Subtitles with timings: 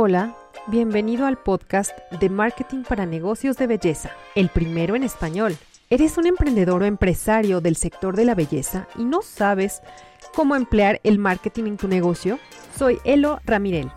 [0.00, 0.36] Hola,
[0.68, 5.56] bienvenido al podcast de Marketing para Negocios de Belleza, el primero en español.
[5.90, 9.82] ¿Eres un emprendedor o empresario del sector de la belleza y no sabes
[10.36, 12.38] cómo emplear el marketing en tu negocio?
[12.76, 13.90] Soy Elo Ramirel,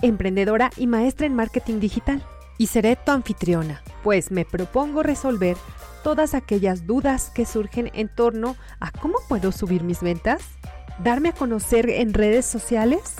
[0.00, 2.24] emprendedora y maestra en marketing digital,
[2.56, 5.58] y seré tu anfitriona, pues me propongo resolver
[6.02, 10.44] todas aquellas dudas que surgen en torno a cómo puedo subir mis ventas,
[11.04, 13.16] darme a conocer en redes sociales,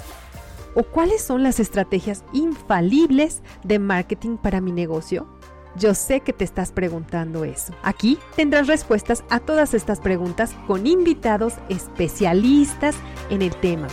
[0.75, 5.28] ¿O cuáles son las estrategias infalibles de marketing para mi negocio?
[5.77, 7.74] Yo sé que te estás preguntando eso.
[7.83, 12.97] Aquí tendrás respuestas a todas estas preguntas con invitados especialistas
[13.30, 13.88] en el tema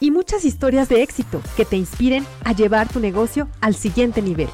[0.00, 4.48] y muchas historias de éxito que te inspiren a llevar tu negocio al siguiente nivel.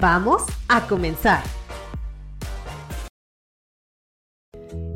[0.00, 1.42] Vamos a comenzar.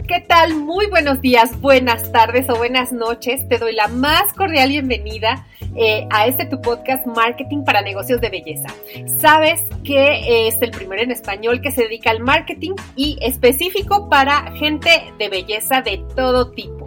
[0.07, 0.57] ¿Qué tal?
[0.57, 3.49] Muy buenos días, buenas tardes o buenas noches.
[3.49, 5.47] Te doy la más cordial bienvenida
[5.77, 8.69] eh, a este tu podcast Marketing para Negocios de Belleza.
[9.19, 14.53] Sabes que es el primero en español que se dedica al marketing y específico para
[14.53, 16.85] gente de belleza de todo tipo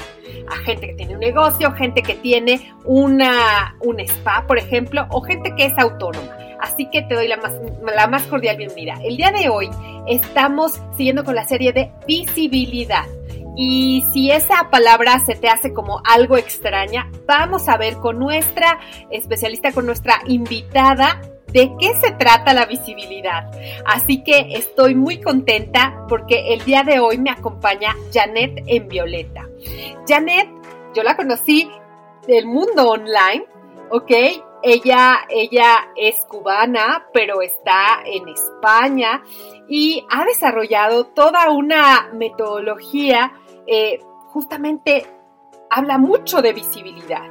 [0.48, 5.22] a gente que tiene un negocio, gente que tiene una, un spa, por ejemplo, o
[5.22, 6.38] gente que es autónoma.
[6.62, 7.54] Así que te doy la más,
[7.96, 8.98] la más cordial bienvenida.
[9.04, 9.70] El día de hoy
[10.08, 13.06] estamos siguiendo con la serie de visibilidad.
[13.56, 18.80] Y si esa palabra se te hace como algo extraña, vamos a ver con nuestra
[19.10, 21.22] especialista, con nuestra invitada,
[21.56, 23.50] de qué se trata la visibilidad.
[23.86, 29.48] Así que estoy muy contenta porque el día de hoy me acompaña Janet en Violeta.
[30.06, 30.50] Janet,
[30.94, 31.72] yo la conocí
[32.28, 33.46] del mundo online,
[33.90, 34.12] ¿ok?
[34.64, 39.24] Ella, ella es cubana, pero está en España
[39.70, 43.32] y ha desarrollado toda una metodología,
[43.68, 44.00] eh,
[44.30, 45.06] justamente
[45.70, 47.24] habla mucho de visibilidad.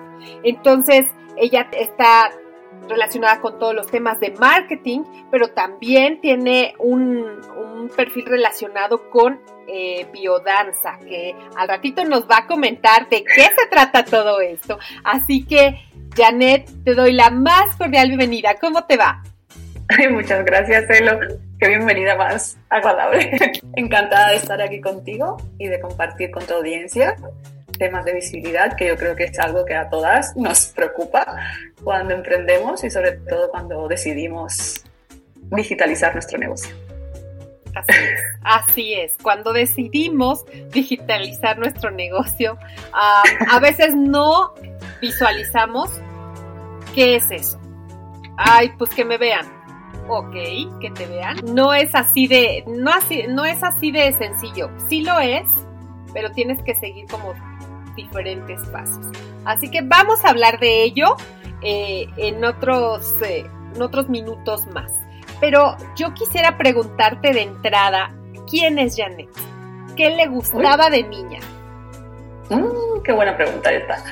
[0.43, 2.31] Entonces, ella está
[2.89, 7.43] relacionada con todos los temas de marketing, pero también tiene un,
[7.97, 13.67] perfil relacionado con eh, biodanza, que al ratito nos va a comentar de qué se
[13.71, 14.79] trata todo esto.
[15.05, 15.79] Así que
[16.17, 18.55] Janet, te doy la más cordial bienvenida.
[18.61, 19.23] ¿Cómo te va?
[20.11, 21.19] muchas gracias, Elo.
[21.65, 23.33] Qué bienvenida más agradable.
[23.77, 27.17] Encantada de estar aquí contigo y de compartir con tu audiencia
[27.79, 31.25] temas de visibilidad, que yo creo que es algo que a todas nos preocupa
[31.83, 34.85] cuando emprendemos y sobre todo cuando decidimos
[35.57, 36.77] digitalizar nuestro negocio.
[37.75, 39.15] Así es, así es.
[39.23, 42.59] Cuando decidimos digitalizar nuestro negocio,
[42.93, 44.53] a veces no
[45.01, 45.91] visualizamos
[46.95, 47.59] qué es eso.
[48.37, 49.64] Ay, pues que me vean.
[50.09, 50.33] Ok,
[50.81, 51.37] que te vean.
[51.55, 54.71] No es así de, no así, no es así de sencillo.
[54.89, 55.49] Sí lo es,
[56.13, 57.35] pero tienes que seguir como
[57.97, 59.07] diferentes pasos.
[59.45, 61.17] Así que vamos a hablar de ello
[61.63, 64.93] eh, en, otros, eh, en otros minutos más.
[65.41, 68.15] Pero yo quisiera preguntarte de entrada,
[68.49, 69.29] ¿quién es Janet?
[69.97, 71.41] ¿Qué le gustaba de niña?
[72.51, 74.05] Mm, qué buena pregunta esta.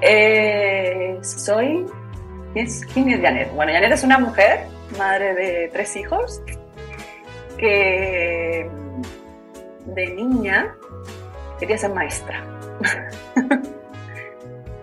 [0.00, 1.86] Eh, soy...
[2.54, 3.52] ¿Quién es Janet?
[3.54, 4.60] Bueno, Janet es una mujer,
[4.96, 6.40] madre de tres hijos,
[7.58, 8.70] que
[9.84, 10.74] de niña
[11.58, 12.42] quería ser maestra.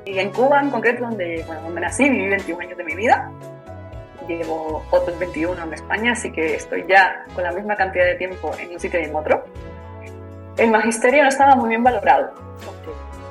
[0.06, 3.32] y en Cuba en concreto, donde, bueno, nací, viví 21 años de mi vida.
[4.28, 8.52] Llevo otros 21 en España, así que estoy ya con la misma cantidad de tiempo
[8.60, 9.44] en un sitio y en otro.
[10.58, 12.32] El magisterio no estaba muy bien valorado,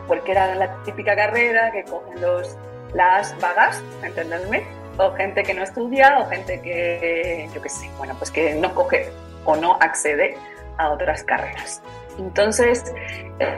[0.07, 2.57] porque era la típica carrera que cogen los,
[2.95, 4.65] las vagas, entenderme,
[4.99, 8.75] o gente que no estudia, o gente que, yo qué sé, bueno, pues que no
[8.75, 9.11] coge
[9.45, 10.37] o no accede
[10.79, 11.83] a otras carreras.
[12.19, 12.93] Entonces,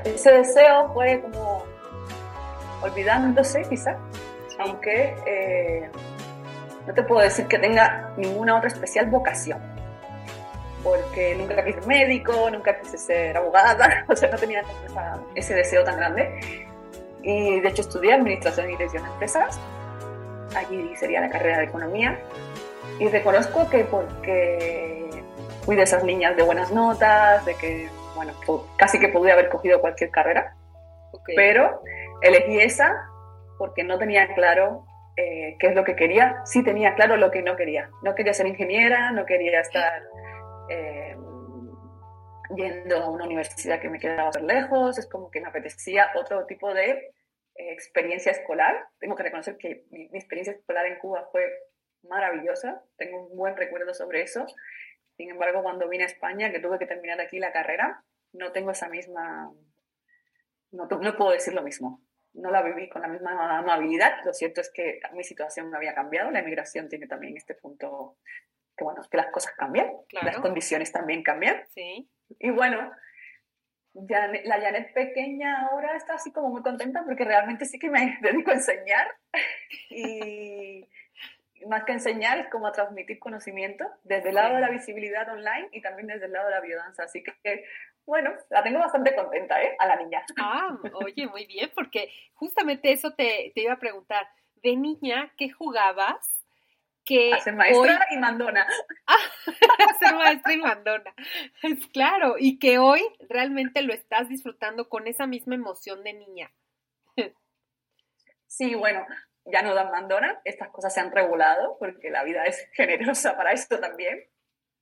[0.04, 1.64] ese deseo fue como
[2.82, 3.96] olvidándose quizá,
[4.58, 5.90] aunque eh,
[6.86, 9.60] no te puedo decir que tenga ninguna otra especial vocación,
[10.82, 14.62] porque nunca quise ser médico, nunca quise ser abogada, o sea, no tenía
[15.34, 16.66] ese deseo tan grande.
[17.26, 19.60] Y de hecho estudié Administración y Dirección de Empresas,
[20.54, 22.20] allí sería la carrera de Economía,
[23.00, 25.10] y reconozco que porque
[25.62, 28.32] fui de esas niñas de buenas notas, de que bueno,
[28.76, 30.54] casi que podría haber cogido cualquier carrera,
[31.34, 31.82] pero
[32.22, 32.94] elegí esa
[33.58, 34.86] porque no tenía claro
[35.16, 37.90] eh, qué es lo que quería, sí tenía claro lo que no quería.
[38.02, 40.00] No quería ser ingeniera, no quería estar
[40.68, 41.16] eh,
[42.54, 46.72] yendo a una universidad que me quedaba lejos, es como que me apetecía otro tipo
[46.72, 47.15] de eh,
[47.58, 48.88] experiencia escolar.
[48.98, 51.44] Tengo que reconocer que mi, experiencia escolar en Cuba fue
[52.02, 54.46] maravillosa, tengo un buen recuerdo sobre eso.
[55.16, 58.70] Sin embargo, cuando vine a España, que tuve que terminar aquí la carrera, no tengo
[58.70, 59.50] esa misma,
[60.72, 62.02] no, no puedo decir lo mismo.
[62.34, 64.22] no la viví con la misma amabilidad.
[64.24, 66.30] Lo cierto es que mi situación no había cambiado.
[66.30, 68.18] La emigración tiene también este punto
[68.76, 71.64] que, bueno, que las cosas cambian, las condiciones también cambian.
[71.68, 72.10] Sí.
[72.38, 72.92] Y bueno,
[74.44, 78.50] la Janet pequeña ahora está así como muy contenta porque realmente sí que me dedico
[78.50, 79.08] a enseñar
[79.90, 80.86] y
[81.66, 85.68] más que enseñar es como a transmitir conocimiento desde el lado de la visibilidad online
[85.72, 87.04] y también desde el lado de la biodanza.
[87.04, 87.64] Así que,
[88.04, 89.74] bueno, la tengo bastante contenta, ¿eh?
[89.78, 90.22] A la niña.
[90.38, 94.28] Ah, oye, muy bien, porque justamente eso te, te iba a preguntar.
[94.62, 96.35] De niña, ¿qué jugabas?
[97.06, 98.66] Que a ser maestra y mandona.
[99.06, 99.16] a
[100.00, 101.14] ser maestra y mandona.
[101.62, 106.52] Es claro, y que hoy realmente lo estás disfrutando con esa misma emoción de niña.
[108.48, 109.06] Sí, bueno,
[109.44, 113.52] ya no dan mandona, estas cosas se han regulado porque la vida es generosa para
[113.52, 114.24] esto también.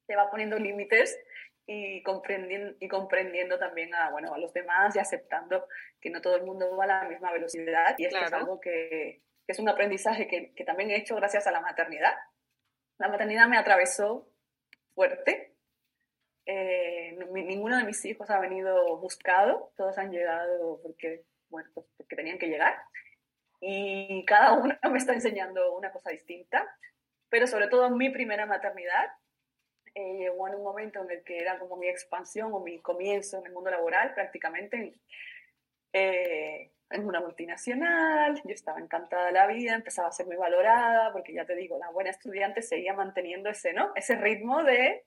[0.06, 1.18] Se va poniendo límites
[1.66, 5.66] y comprendiendo, y comprendiendo también a, bueno, a los demás y aceptando
[6.00, 7.94] que no todo el mundo va a la misma velocidad.
[7.98, 11.46] Y esto es algo que, que, es un aprendizaje que, que también he hecho gracias
[11.46, 12.14] a la maternidad.
[12.98, 14.28] La maternidad me atravesó
[14.94, 15.56] fuerte.
[16.46, 22.16] Eh, ninguno de mis hijos ha venido buscado, todos han llegado porque, bueno, pues porque
[22.16, 22.76] tenían que llegar
[23.66, 26.68] y cada uno me está enseñando una cosa distinta,
[27.30, 29.06] pero sobre todo mi primera maternidad
[29.94, 33.38] eh, llegó en un momento en el que era como mi expansión o mi comienzo
[33.38, 35.00] en el mundo laboral prácticamente
[35.92, 41.12] eh, en una multinacional, yo estaba encantada de la vida, empezaba a ser muy valorada,
[41.12, 43.92] porque ya te digo, la buena estudiante seguía manteniendo ese, ¿no?
[43.94, 45.04] ese ritmo de,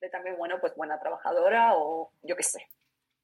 [0.00, 2.66] de también, bueno, pues buena trabajadora o yo qué sé.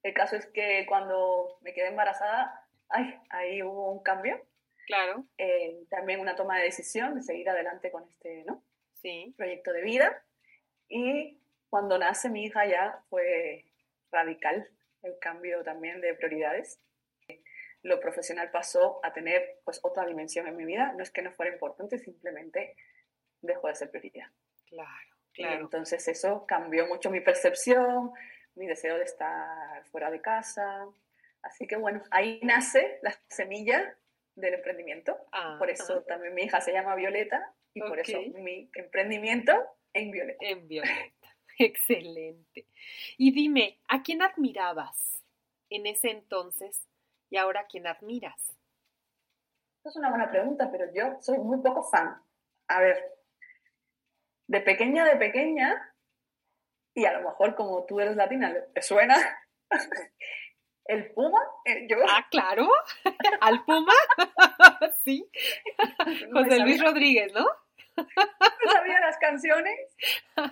[0.03, 4.45] El caso es que cuando me quedé embarazada, ay, ahí hubo un cambio
[4.87, 5.25] Claro.
[5.39, 8.63] Eh, también una toma de decisión de seguir adelante con este ¿no?
[8.95, 9.35] sí.
[9.37, 10.23] proyecto de vida.
[10.89, 13.65] Y cuando nace mi hija ya fue
[14.13, 14.69] radical
[15.03, 16.81] el cambio también de prioridades.
[17.85, 20.93] Lo profesional pasó a tener pues otra dimensión en mi vida.
[20.97, 22.77] No es que no fuera importante, simplemente
[23.43, 24.27] dejó de ser prioridad.
[24.67, 25.61] Claro, claro.
[25.61, 28.11] entonces eso cambió mucho mi percepción,
[28.55, 30.87] mi deseo de estar fuera de casa.
[31.43, 33.97] Así que bueno, ahí nace la semilla
[34.35, 35.17] del emprendimiento.
[35.31, 39.53] Ah, por eso también mi hija se llama Violeta y por eso mi emprendimiento
[39.93, 40.39] en Violeta.
[40.41, 41.37] En Violeta.
[41.59, 42.67] Excelente.
[43.19, 45.23] Y dime, ¿a quién admirabas
[45.71, 46.89] en ese entonces
[47.31, 48.57] y ahora a quién admiras?
[49.85, 52.17] es una buena pregunta, pero yo soy muy poco fan.
[52.69, 53.19] A ver,
[54.49, 55.95] de pequeña, de pequeña,
[56.95, 59.15] y a lo mejor como tú eres latina, te suena,
[60.87, 61.41] ¿El Puma?
[61.65, 61.97] Eh, ¿Yo?
[62.09, 62.69] Ah, claro.
[63.41, 63.93] ¿Al Puma?
[65.05, 65.27] sí.
[66.33, 67.47] José Luis Rodríguez, ¿no?
[67.97, 69.79] No sabía las canciones.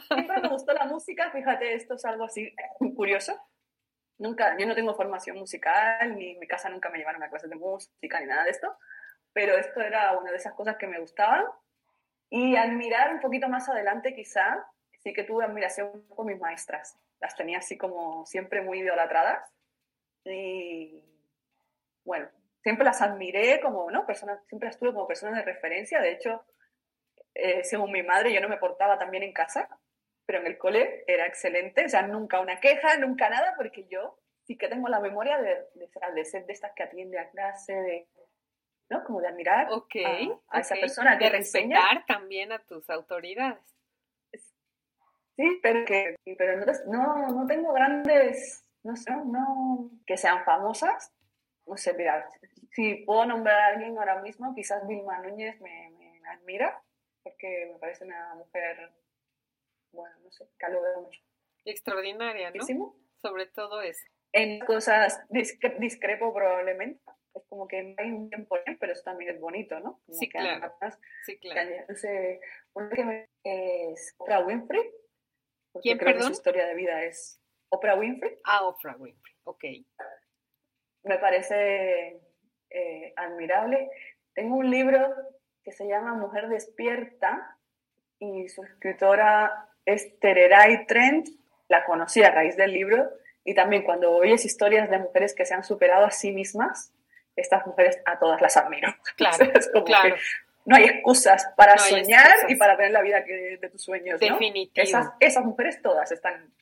[0.08, 1.30] Siempre me gustó la música.
[1.32, 2.54] Fíjate, esto es algo así eh,
[2.94, 3.38] curioso.
[4.22, 7.56] Nunca, yo no tengo formación musical, ni mi casa nunca me llevaron a clases de
[7.56, 8.72] música, ni nada de esto.
[9.32, 11.44] Pero esto era una de esas cosas que me gustaban.
[12.30, 14.64] Y admirar un poquito más adelante, quizá,
[15.02, 16.96] sí que tuve admiración por mis maestras.
[17.20, 19.52] Las tenía así como siempre muy idolatradas
[20.24, 21.04] y
[22.04, 22.28] bueno,
[22.62, 24.06] siempre las admiré como, ¿no?
[24.06, 26.00] Personas, siempre las tuve como personas de referencia.
[26.00, 26.44] De hecho,
[27.34, 29.68] eh, según mi madre, yo no me portaba tan bien en casa,
[30.26, 31.84] pero en el cole era excelente.
[31.84, 35.66] O sea, nunca una queja, nunca nada, porque yo sí que tengo la memoria de,
[35.74, 38.08] de, ser de estas que atiende a clase, de,
[38.90, 39.04] ¿no?
[39.04, 39.68] Como de admirar
[40.48, 41.16] a, esa persona.
[41.16, 43.62] De respetar también a tus autoridades.
[45.36, 51.12] Sí, pero, que, pero no, no tengo grandes no sé, no que sean famosas.
[51.66, 52.28] No sé, mira,
[52.72, 56.82] si puedo nombrar a alguien ahora mismo, quizás Vilma Núñez me, me admira,
[57.22, 58.92] porque me parece una mujer,
[59.92, 61.20] bueno, no sé, que lo veo mucho.
[61.64, 62.96] Extraordinaria, ¿no?
[63.20, 64.04] Sobre todo eso.
[64.32, 67.00] En cosas discrepo probablemente.
[67.34, 70.02] Es como que no hay un tiempo, pero eso también es bonito, ¿no?
[70.10, 70.74] sí, claro.
[71.24, 71.70] sí, claro.
[71.70, 72.40] Que,
[72.74, 72.90] una
[73.42, 74.92] que es Oprah Winfrey.
[75.80, 76.28] ¿Quién, creo perdón?
[76.28, 78.38] Que su historia de vida es Oprah Winfrey.
[78.44, 79.64] Ah, Oprah Winfrey, ok.
[81.04, 82.20] Me parece
[82.68, 83.90] eh, admirable.
[84.34, 85.14] Tengo un libro
[85.64, 87.58] que se llama Mujer Despierta
[88.18, 91.28] y su escritora es Tererai Trent.
[91.68, 93.10] La conocí a raíz del libro
[93.44, 96.92] y también cuando oyes historias de mujeres que se han superado a sí mismas,
[97.34, 98.94] estas mujeres a todas las admiro.
[99.16, 99.46] Claro,
[99.86, 100.16] claro.
[100.64, 104.20] no hay excusas para soñar y para tener la vida que, de tus sueños.
[104.20, 104.84] Definitivo.
[104.84, 106.52] Esas, esas mujeres todas están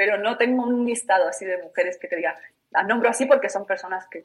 [0.00, 2.34] pero no tengo un listado así de mujeres que te diga,
[2.70, 4.22] las nombro así porque son personas que,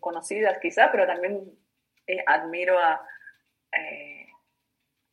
[0.00, 1.48] conocidas quizá, pero también
[2.08, 3.06] eh, admiro a,
[3.70, 4.26] eh,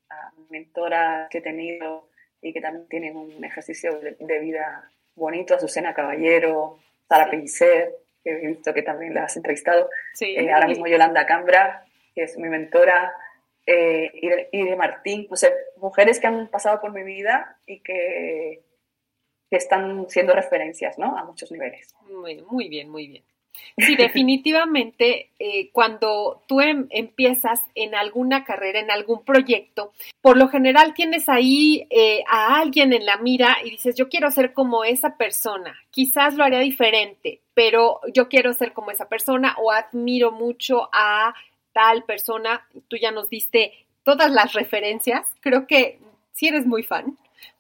[0.10, 2.10] a, mentoras que he tenido
[2.44, 8.48] y que también tienen un ejercicio de, vida bonito, Azucena Caballero, Sara Pellicer, que he
[8.48, 9.90] visto que también la has entrevistado.
[10.20, 13.14] Eh, ahora mismo Yolanda Cambra, que es mi mentora,
[13.66, 14.12] eh,
[14.52, 18.62] y, de, Martín, o sea, mujeres que han pasado por mi vida y que,
[19.50, 21.18] que están siendo referencias, ¿no?
[21.18, 21.96] A muchos niveles.
[22.10, 23.24] Muy, muy bien, muy bien.
[23.78, 29.92] Sí, definitivamente, eh, cuando tú em, empiezas en alguna carrera, en algún proyecto,
[30.22, 34.32] por lo general tienes ahí eh, a alguien en la mira y dices, yo quiero
[34.32, 39.56] ser como esa persona, quizás lo haría diferente, pero yo quiero ser como esa persona
[39.60, 41.34] o admiro mucho a
[41.74, 46.00] tal persona, tú ya nos diste todas las referencias, creo que
[46.34, 47.18] sí eres muy fan,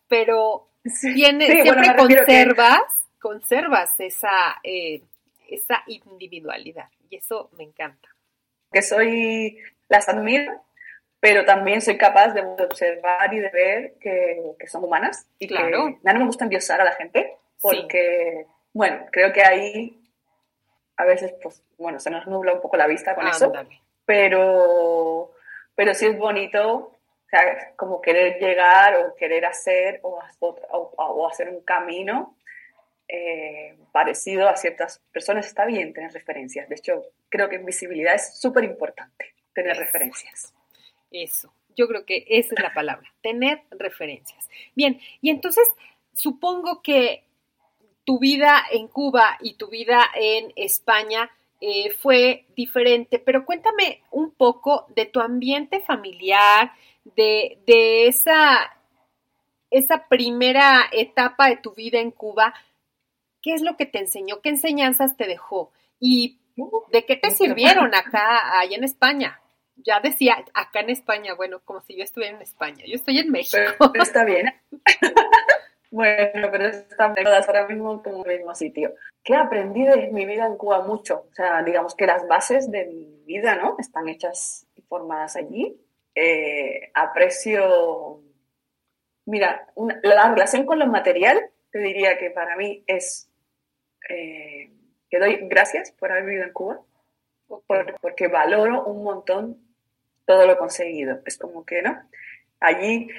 [0.08, 2.82] pero siempre conservas,
[3.20, 5.02] conservas esa, eh,
[5.50, 8.10] esa individualidad y eso me encanta.
[8.72, 9.60] Que soy,
[9.90, 10.64] las admiro,
[11.20, 16.00] pero también soy capaz de observar y de ver que, son humanas y claro.
[16.04, 20.00] que no me gusta endiosar a la gente porque, bueno, creo que ahí
[20.98, 23.52] a veces, pues, bueno, se nos nubla un poco la vista con eso
[24.06, 25.32] pero,
[25.76, 31.50] pero sí es bonito, o sea, como querer llegar o querer hacer o, o, hacer
[31.50, 32.36] un camino
[33.16, 35.46] eh, parecido a ciertas personas.
[35.46, 36.68] Está bien tener referencias.
[36.68, 40.52] De hecho, creo que en visibilidad es súper importante tener referencias.
[41.12, 44.50] Eso, yo creo que esa es la palabra, tener referencias.
[44.74, 45.70] Bien, y entonces
[46.16, 47.24] supongo que
[48.04, 51.30] tu vida en Cuba y tu vida en España
[51.62, 56.72] eh, fue diferente, pero cuéntame un poco de tu ambiente familiar,
[57.16, 58.76] de, esa,
[59.70, 62.56] esa primera etapa de tu vida en Cuba.
[63.44, 64.42] ¿Qué es lo que te enseñó?
[64.42, 65.72] ¿Qué enseñanzas te dejó?
[66.00, 66.40] ¿Y
[66.92, 69.40] de qué te sirvieron acá, allá en España?
[69.76, 72.86] Ya decía, acá en España, bueno, como si yo estuviera en España.
[72.88, 73.92] Yo estoy en México.
[73.94, 74.52] está bien.
[75.94, 78.96] Bueno, pero están todas ahora mismo como en el mismo sitio.
[79.24, 80.82] ¿Qué aprendí de mi vida en Cuba?
[80.82, 81.28] Mucho.
[81.30, 83.76] O sea, digamos que las bases de mi vida, ¿no?
[83.78, 85.80] Están hechas y formadas allí.
[86.16, 88.24] Eh, aprecio,
[89.26, 89.68] mira,
[90.02, 93.30] la relación con lo material, te diría que para mí es,
[94.10, 94.72] eh,
[95.10, 96.82] que doy gracias por haber vivido en Cuba,
[98.02, 99.58] porque valoro un montón
[100.26, 101.20] todo lo conseguido.
[101.26, 102.02] Es como que, ¿no?
[102.60, 103.10] Allí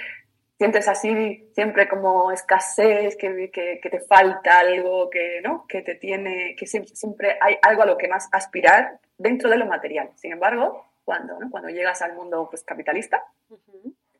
[0.59, 5.67] sientes así siempre como escasez, que, que, te falta algo, que, ¿no?
[5.67, 9.57] que te tiene, que siempre, siempre, hay algo a lo que más aspirar dentro de
[9.57, 10.11] lo material.
[10.17, 11.50] Sin embargo, cuando, ¿no?
[11.50, 13.25] cuando llegas al mundo pues, capitalista,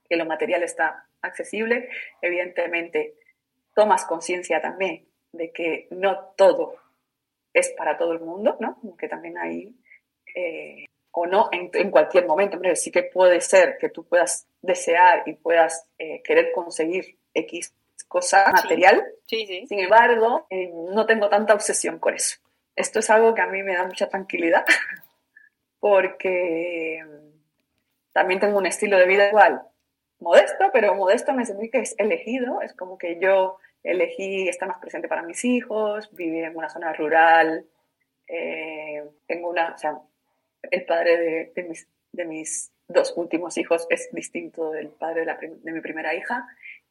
[0.09, 1.89] que lo material está accesible,
[2.21, 3.15] evidentemente
[3.75, 6.77] tomas conciencia también de que no todo
[7.53, 8.79] es para todo el mundo, ¿no?
[8.99, 9.75] que también hay
[10.35, 12.57] eh, o no en, cualquier momento.
[12.57, 17.75] Hombre, sí que puede ser que tú puedas desear y puedas eh, querer conseguir X
[18.09, 19.05] cosa material.
[19.27, 19.67] Sí, sí.
[19.67, 22.39] Sin embargo, eh, no tengo tanta obsesión con eso.
[22.77, 24.65] Esto es algo que a mí me da mucha tranquilidad
[25.81, 27.05] porque
[28.13, 29.63] también tengo un estilo de vida igual,
[30.19, 34.79] modesto, pero modesto me significa que es elegido, es como que yo elegí estar más
[34.79, 37.67] presente para mis hijos, vivir en una zona rural,
[38.27, 39.99] eh, en una, o sea,
[40.71, 45.81] el padre de, mis, de mis dos últimos hijos es distinto del padre de, mi
[45.81, 46.47] primera hija.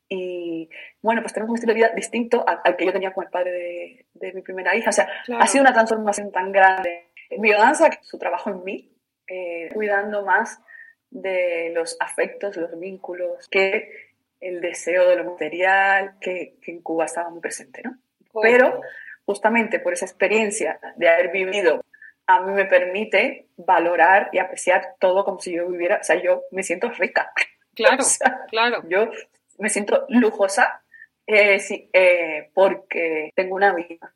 [0.08, 0.70] Y
[1.02, 4.06] bueno, pues tenemos un estilo de vida distinto al, que yo tenía con el padre
[4.14, 4.92] de, mi primera hija.
[4.92, 5.10] O sea,
[5.40, 7.08] ha sido una transformación tan grande.
[7.40, 8.92] Mi danza, su trabajo en mí,
[9.28, 10.62] eh, cuidando más
[11.10, 14.13] de los afectos, los vínculos, que
[14.48, 17.98] el deseo de lo material, que, en Cuba estaba muy presente, ¿no?
[18.42, 18.82] Pero
[19.26, 21.84] justamente por esa experiencia de haber vivido
[22.26, 26.44] a mí me permite valorar y apreciar todo como si yo viviera, o sea, yo
[26.52, 27.32] me siento rica.
[27.76, 28.04] Claro,
[28.52, 28.84] claro.
[28.88, 29.10] Yo
[29.58, 30.84] me siento lujosa
[31.26, 34.14] eh, sí, eh, porque tengo una vida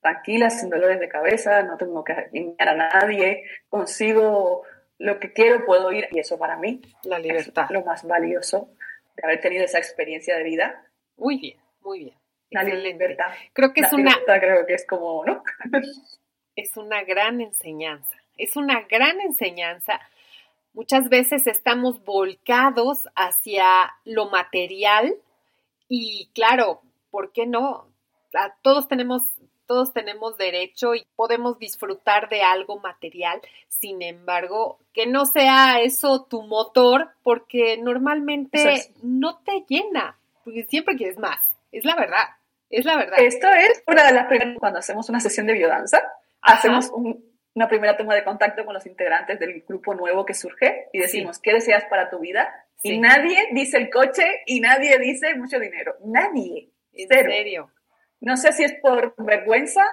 [0.00, 4.62] tranquila, sin dolores de cabeza, no tengo que engañar a nadie, consigo
[4.98, 7.64] lo que quiero, puedo ir y eso para mí la libertad.
[7.64, 8.68] es lo más valioso
[9.16, 10.86] de haber tenido esa experiencia de vida.
[11.16, 12.16] Muy bien, muy bien.
[12.50, 13.32] La libertad.
[13.52, 15.42] Creo que es una creo que es como, ¿no?
[16.56, 20.00] es una gran enseñanza, es una gran enseñanza.
[20.72, 25.16] Muchas veces estamos volcados hacia lo material
[25.88, 27.88] y claro, ¿por qué no?
[28.62, 29.22] Todos tenemos,
[29.66, 33.40] todos tenemos derecho y podemos disfrutar de algo material.
[33.68, 40.96] Sin embargo, que no sea eso tu motor, porque normalmente no te llena, porque siempre
[40.96, 41.38] quieres más.
[41.72, 42.28] Es la verdad,
[42.70, 43.18] es la verdad.
[43.18, 46.02] Esto es una de las primeras cuando hacemos una sesión de biodanza
[46.44, 46.92] hacemos
[47.54, 51.38] una primera toma de contacto con los integrantes del grupo nuevo que surge y decimos,
[51.38, 52.52] ¿qué deseas para tu vida?
[52.82, 55.96] Y nadie dice el coche y nadie dice mucho dinero.
[56.04, 56.70] Nadie.
[56.92, 57.70] ¿En serio?
[58.24, 59.84] No sé si es por vergüenza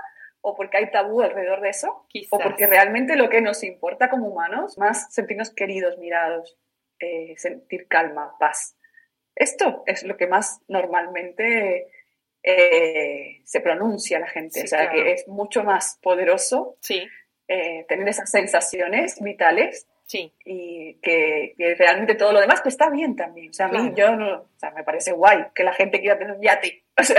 [0.42, 4.28] o porque hay tabú alrededor de eso, o porque realmente lo que nos importa como
[4.28, 6.58] humanos, más sentirnos queridos, mirados,
[7.00, 8.76] eh, sentir calma, paz.
[9.36, 11.88] Esto es lo que más normalmente
[12.42, 17.08] eh, se pronuncia la gente, o sea, que es mucho más poderoso sí.
[17.48, 20.34] Eh, tener esas sensaciones vitales sí.
[20.46, 23.50] y que, realmente todo lo demás pues está bien también.
[23.50, 26.18] O sea, a mí yo no, o sea, me parece guay que la gente quiera
[26.18, 26.84] tener un yate.
[26.98, 27.18] O sea,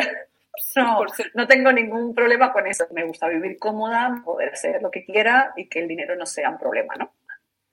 [0.76, 1.04] no,
[1.34, 2.86] no tengo ningún problema con eso.
[2.92, 6.50] Me gusta vivir cómoda, poder hacer lo que quiera y que el dinero no sea
[6.50, 7.12] un problema, ¿no?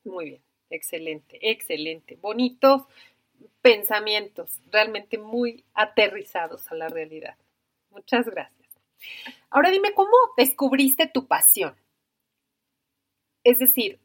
[0.06, 2.18] Muy bien, excelente, excelente.
[2.22, 2.84] Bonitos
[3.62, 7.36] pensamientos, realmente muy aterrizados a la realidad.
[7.92, 8.70] Muchas gracias.
[9.50, 11.76] Ahora dime, ¿cómo descubriste tu pasión?
[13.44, 14.00] Es decir,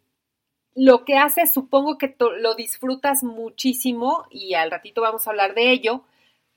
[0.74, 5.70] lo que haces, supongo que lo disfrutas muchísimo y al ratito vamos a hablar de
[5.70, 6.04] ello,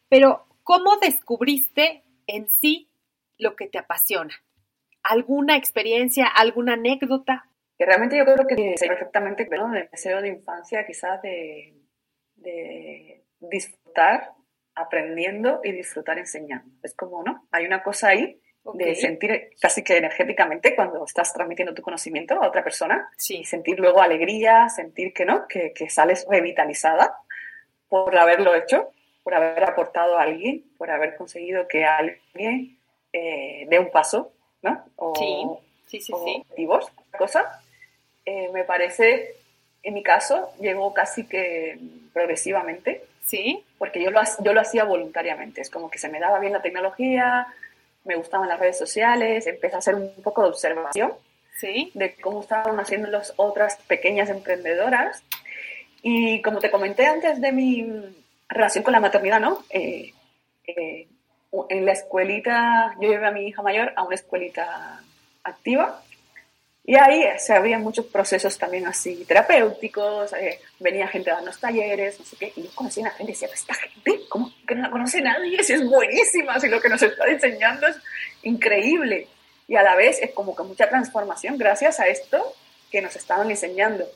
[0.09, 2.89] pero ¿cómo descubriste en sí
[3.37, 4.33] lo que te apasiona?
[5.03, 7.49] ¿Alguna experiencia, alguna anécdota?
[7.77, 9.73] Que realmente yo creo que sé perfectamente, ¿no?
[9.73, 11.75] El deseo de infancia, quizás de,
[12.35, 14.33] de disfrutar
[14.75, 16.71] aprendiendo y disfrutar enseñando.
[16.83, 17.47] Es como, ¿no?
[17.51, 18.41] Hay una cosa ahí
[18.73, 23.37] de sentir casi que energéticamente cuando estás transmitiendo tu conocimiento a otra persona sí.
[23.37, 27.17] y sentir luego alegría, sentir que no, que, que, sales revitalizada
[27.87, 28.91] por haberlo hecho,
[29.27, 32.77] por haber aportado a alguien, por haber conseguido que alguien
[33.11, 34.31] eh, dé un paso,
[34.61, 34.85] ¿no?
[34.95, 35.13] O,
[35.85, 37.61] sí, sí, sí, objetivos, cosa.
[38.25, 39.35] Eh, me parece,
[39.83, 41.77] en mi caso, llegó casi que
[42.13, 43.03] progresivamente.
[43.25, 43.65] Sí.
[43.77, 45.59] Porque yo lo, yo lo hacía voluntariamente.
[45.59, 47.47] Es como que se me daba bien la tecnología,
[48.05, 51.11] me gustaban las redes sociales, empecé a hacer un poco de observación
[51.59, 51.91] ¿Sí?
[51.95, 55.21] de cómo estaban haciendo las otras pequeñas emprendedoras.
[56.01, 58.15] Y como te comenté antes de mi
[58.49, 59.63] relación con la maternidad, ¿no?
[59.69, 60.13] Eh,
[60.65, 61.07] eh,
[61.69, 65.01] en la escuelita, yo llevé a mi hija mayor a una escuelita
[65.43, 66.01] activa
[66.89, 72.17] y ahí se abrían muchos procesos también así terapéuticos, eh, venía gente a darnos talleres,
[72.17, 74.73] no sé qué, y yo conocía a la gente y decía, esta gente, ¿cómo que
[74.73, 75.61] no la conoce nadie?
[75.63, 77.97] Si es buenísima, si lo que nos está enseñando es
[78.43, 79.27] increíble.
[79.67, 82.53] Y a la vez es como que mucha transformación gracias a esto
[82.89, 84.07] que nos estaban enseñando.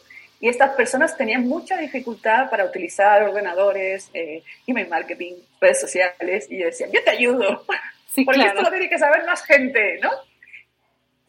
[0.42, 6.58] Y estas personas tenían mucha dificultad para utilizar ordenadores, eh, email marketing, redes sociales, y
[6.58, 7.64] yo decía, yo te ayudo,
[8.10, 8.58] sí, porque claro.
[8.58, 10.10] esto lo tiene que saber más gente, ¿no?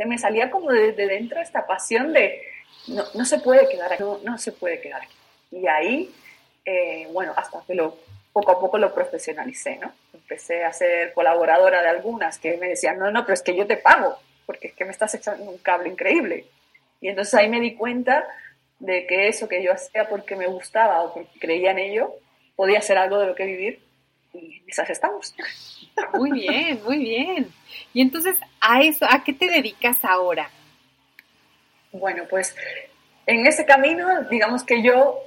[0.03, 2.43] se me salía como desde dentro esta pasión de
[2.89, 5.15] no, no se puede quedar aquí, no, no, se puede quedar aquí.
[5.53, 6.13] Y ahí,
[6.65, 7.97] eh, bueno, hasta que lo,
[8.33, 9.93] poco a poco lo profesionalicé, ¿no?
[10.13, 13.67] Empecé a ser colaboradora de algunas que me decían, no, no, pero es que yo
[13.67, 16.47] te pago, porque es que me estás echando un cable increíble.
[17.01, 18.27] Y entonces ahí me di cuenta
[18.83, 22.15] de que eso que yo hacía porque me gustaba o porque creía en ello,
[22.57, 23.81] podía ser algo de lo que vivir
[24.35, 25.35] y en esas estamos.
[26.15, 27.53] Muy bien, muy bien.
[27.95, 30.51] Y entonces, ¿a eso, a qué te dedicas ahora?
[31.93, 32.57] Bueno, pues
[33.27, 35.27] en ese camino, digamos que yo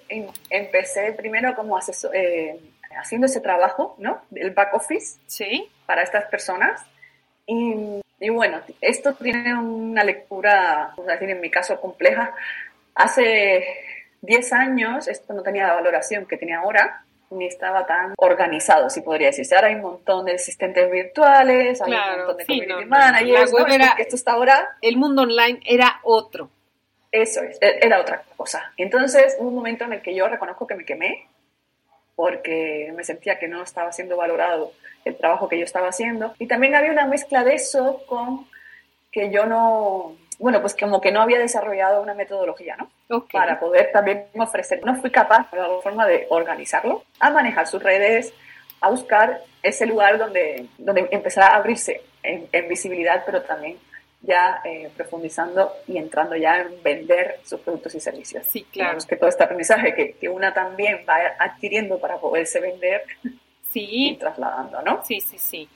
[0.50, 2.60] empecé primero como asesor, eh,
[3.00, 4.22] haciendo ese trabajo, ¿no?
[4.30, 5.70] Del back office ¿Sí?
[5.86, 6.82] para estas personas.
[7.46, 12.34] Y, y, bueno, esto tiene una lectura, vamos a decir, en mi caso compleja.
[12.96, 13.66] Hace
[14.22, 19.02] 10 años esto no tenía la valoración que tiene ahora ni estaba tan organizado, si
[19.02, 19.56] podría decirse.
[19.56, 22.90] Ahora hay un montón de asistentes virtuales, hay claro, un montón de sí, community no,
[22.90, 23.52] managers.
[23.52, 23.68] ¿no?
[23.68, 24.78] era, esto está ahora.
[24.82, 26.50] El mundo online era otro.
[27.12, 28.74] Eso es, era otra cosa.
[28.78, 31.28] Entonces hubo un momento en el que yo reconozco que me quemé
[32.16, 34.72] porque me sentía que no estaba siendo valorado
[35.04, 36.34] el trabajo que yo estaba haciendo.
[36.40, 38.48] Y también había una mezcla de eso con
[39.12, 42.90] que yo no, bueno, pues como que no había desarrollado una metodología, ¿no?
[43.18, 43.40] Okay.
[43.40, 44.84] Para poder también ofrecer.
[44.86, 48.34] No fui capaz, de alguna forma, de organizarlo, a manejar sus redes,
[48.82, 53.78] a buscar ese lugar donde, donde empezara a abrirse en, en visibilidad, pero también
[54.22, 58.46] ya eh, profundizando y entrando ya en vender sus productos y servicios.
[58.48, 58.90] Sí, claro.
[58.90, 63.04] Digamos que todo este aprendizaje que, que, una también va adquiriendo para poderse vender
[63.72, 64.10] sí.
[64.10, 65.04] y trasladando, ¿no?
[65.04, 65.70] Sí, sí, sí.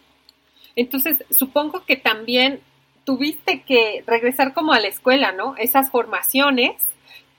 [0.76, 2.62] Entonces, supongo que también
[3.10, 5.56] tuviste que regresar como a la escuela, ¿no?
[5.58, 6.74] Esas formaciones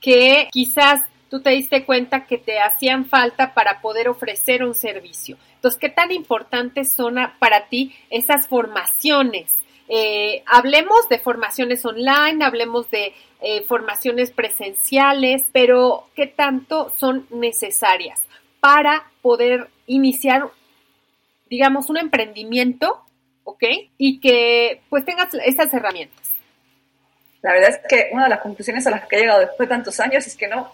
[0.00, 5.36] que quizás tú te diste cuenta que te hacían falta para poder ofrecer un servicio.
[5.54, 9.54] Entonces, ¿qué tan importantes son para ti esas formaciones?
[9.88, 18.20] Eh, hablemos de formaciones online, hablemos de eh, formaciones presenciales, pero ¿qué tanto son necesarias
[18.58, 20.50] para poder iniciar,
[21.48, 23.04] digamos, un emprendimiento,
[23.50, 23.64] ¿ok?
[23.98, 26.30] Y que pues tengas esas herramientas.
[27.42, 29.74] La verdad es que una de las conclusiones a las que he llegado después de
[29.74, 30.72] tantos años es que no,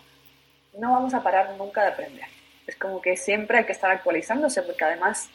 [0.79, 2.27] no vamos a parar nunca de aprender.
[2.67, 5.29] Es como que siempre hay que estar actualizándose porque además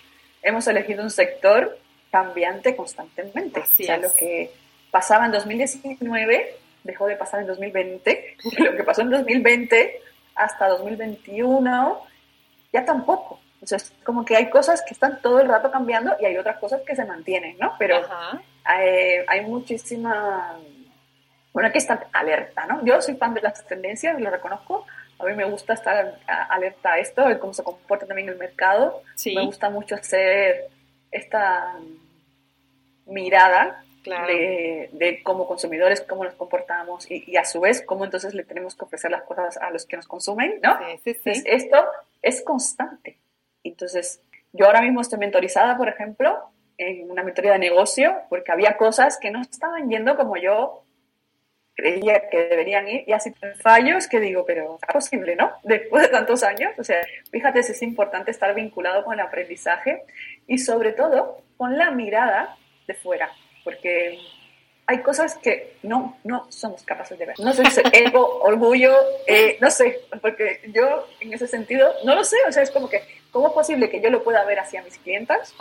[0.43, 1.79] hemos elegido un sector
[2.11, 3.61] cambiante constantemente.
[3.61, 4.01] Así o sea, es.
[4.01, 4.51] lo que
[4.91, 10.01] pasaba en 2019, dejó de pasar en 2020, y lo que pasó en 2020
[10.35, 12.01] hasta 2021
[12.73, 13.40] ya tampoco.
[13.61, 16.81] Entonces, como que hay cosas que están todo el rato cambiando y hay otras cosas
[16.81, 17.75] que se mantienen, ¿no?
[17.77, 18.01] Pero
[18.63, 20.57] hay, hay, muchísima...
[21.53, 22.83] Bueno, hay que estar alerta, ¿no?
[22.83, 24.85] Yo soy fan de las tendencias, lo reconozco.
[25.19, 26.17] A mí me gusta estar
[26.49, 29.03] alerta a esto, de cómo se comporta también el mercado.
[29.25, 30.69] Me gusta mucho hacer
[31.11, 31.75] esta
[33.05, 38.43] mirada de, de, como consumidores, cómo nos comportamos y, a su vez cómo entonces le
[38.43, 40.79] tenemos que ofrecer las cosas a los que nos consumen, ¿no?
[41.05, 41.77] esto
[42.23, 43.19] es constante.
[43.63, 44.21] Entonces,
[44.53, 46.37] yo ahora mismo estoy mentorizada, por ejemplo,
[46.77, 50.83] en una mentoría de negocio, porque había cosas que no estaban yendo como yo
[51.73, 55.51] creía que deberían ir y así fallos que digo, pero es posible, ¿no?
[55.63, 60.03] Después de tantos años, o sea, fíjate si es importante estar vinculado con el aprendizaje
[60.47, 63.31] y sobre todo con la mirada de fuera,
[63.63, 64.19] porque
[64.85, 67.39] hay cosas que no, no somos capaces de ver.
[67.39, 68.93] No sé si ego, orgullo,
[69.25, 72.89] eh, no sé, porque yo en ese sentido no lo sé, o sea, es como
[72.89, 75.53] que, ¿cómo es posible que yo lo pueda ver hacia mis clientas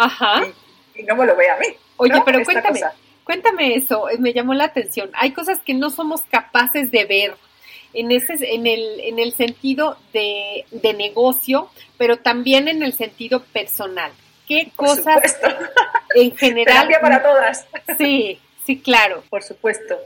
[0.95, 1.67] Y, no me lo vea a mí?
[1.97, 2.81] Oye, pero cuéntame,
[3.25, 5.11] cuéntame eso, eh, me llamó la atención.
[5.15, 7.35] Hay cosas que no somos capaces de ver
[7.95, 13.43] en, ese, en, el, en el sentido de, de negocio, pero también en el sentido
[13.53, 14.13] personal.
[14.47, 15.39] ¿Ququé cosas
[16.15, 16.89] en general?
[16.89, 17.67] Terapia para todas.
[17.99, 19.23] Sí, sí, claro.
[19.31, 19.97] Por supuesto.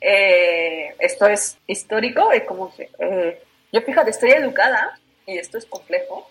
[0.00, 5.66] Eh, esto es histórico, es como que, eh, yo fíjate, estoy educada, y esto es
[5.66, 6.28] complejo,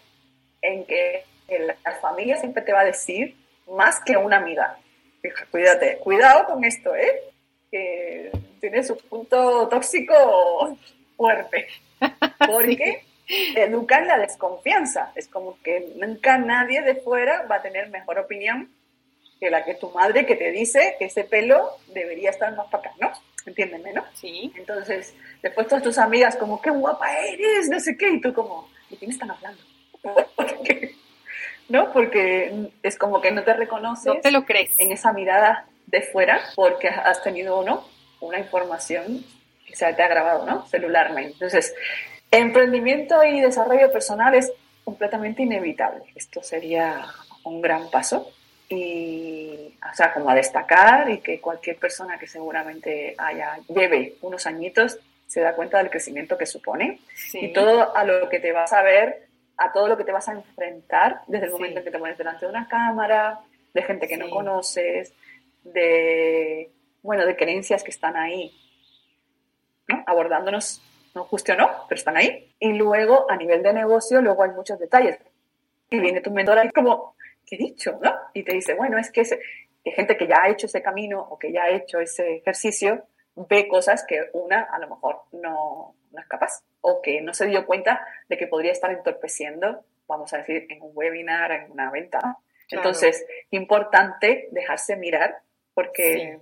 [0.61, 3.35] en que la familia siempre te va a decir
[3.67, 4.77] más que una amiga.
[5.51, 7.21] cuídate, cuidado con esto, ¿eh?
[7.69, 10.77] Que tiene su punto tóxico
[11.15, 11.67] fuerte.
[12.39, 13.03] Porque
[13.55, 15.11] educan la desconfianza.
[15.15, 18.69] Es como que nunca nadie de fuera va a tener mejor opinión
[19.39, 22.89] que la que tu madre que te dice que ese pelo debería estar más para
[22.89, 23.11] acá, ¿no?
[23.45, 24.05] Entiéndeme, ¿no?
[24.13, 24.53] Sí.
[24.55, 28.69] Entonces, después todas tus amigas como, qué guapa eres, no sé qué, y tú como,
[28.89, 29.63] ¿de quién están hablando?
[31.69, 31.93] ¿No?
[31.93, 34.05] Porque es como que no te reconoces.
[34.05, 34.77] No te lo crees.
[34.79, 37.85] En esa mirada de fuera porque has tenido uno
[38.19, 39.23] una información
[39.65, 40.65] que se te ha grabado, ¿no?
[40.67, 41.33] Celularmente.
[41.33, 41.73] Entonces,
[42.31, 44.53] Emprendimiento y desarrollo personal es
[44.85, 46.05] completamente inevitable.
[46.15, 47.05] Esto sería
[47.43, 48.31] un gran paso
[48.69, 54.47] y, o sea, como a destacar y que cualquier persona que seguramente haya, lleve unos
[54.47, 56.99] añitos se da cuenta del crecimiento que supone
[57.33, 59.27] y todo a lo que te vas a ver,
[59.61, 62.17] a todo lo que te vas a enfrentar desde el momento en que te pones
[62.17, 63.39] delante de una cámara,
[63.73, 65.13] de gente que no conoces,
[65.63, 66.71] de,
[67.01, 68.51] bueno, de creencias que están ahí,
[69.87, 70.03] ¿no?
[70.07, 70.81] abordándonos
[71.13, 72.53] no justo no, pero están ahí.
[72.59, 75.19] Y luego, a nivel de negocio, luego hay muchos detalles.
[75.89, 77.99] Y viene tu mentor ahí como, ¿qué he dicho?
[78.01, 78.13] ¿no?
[78.33, 81.37] Y te dice, bueno, es que hay gente que ya ha hecho ese camino o
[81.37, 83.03] que ya ha hecho ese ejercicio
[83.35, 87.47] ve cosas que una a lo mejor no, no es capaz o que no se
[87.47, 91.91] dio cuenta de que podría estar entorpeciendo, vamos a decir, en un webinar, en una
[91.91, 92.37] venta.
[92.69, 95.39] Entonces, importante dejarse mirar
[95.73, 96.39] porque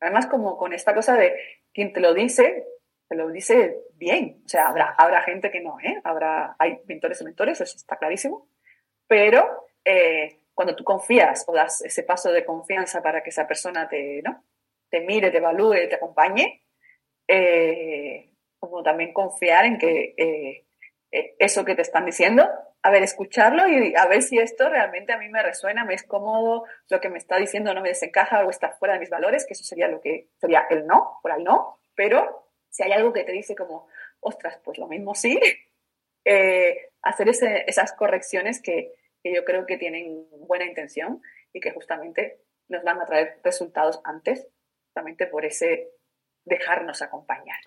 [0.00, 1.36] además como con esta cosa de
[1.72, 2.66] quien te lo dice,
[3.08, 4.42] te lo dice bien.
[4.44, 6.00] O sea, habrá, habrá gente que no, ¿eh?
[6.04, 8.48] Habrá, hay mentores y mentores, eso está clarísimo.
[9.06, 13.88] Pero eh, cuando tú confías o das ese paso de confianza para que esa persona
[13.88, 14.44] te, ¿no?
[14.90, 16.62] te mire, te evalúe, te acompañe,
[17.26, 18.27] eh,
[18.58, 20.66] como también confiar en que eh,
[21.38, 22.48] eso que te están diciendo,
[22.82, 26.04] a ver, escucharlo y a ver si esto realmente a mí me resuena, me es
[26.04, 29.46] cómodo, lo que me está diciendo no me desencaja o está fuera de mis valores,
[29.46, 33.12] que eso sería lo que sería el no, por ahí no, pero si hay algo
[33.12, 33.88] que te dice como,
[34.20, 35.38] ostras, pues lo mismo sí,
[36.24, 38.92] eh, hacer esas correcciones que,
[39.24, 41.20] yo creo que tienen buena intención
[41.52, 44.48] y que justamente nos van a traer resultados antes,
[44.86, 45.90] justamente por ese
[46.44, 47.58] dejarnos acompañar.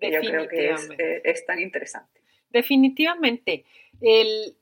[0.00, 2.20] Yo creo que es, eh, es tan interesante.
[2.50, 3.64] Definitivamente,
[4.00, 4.56] el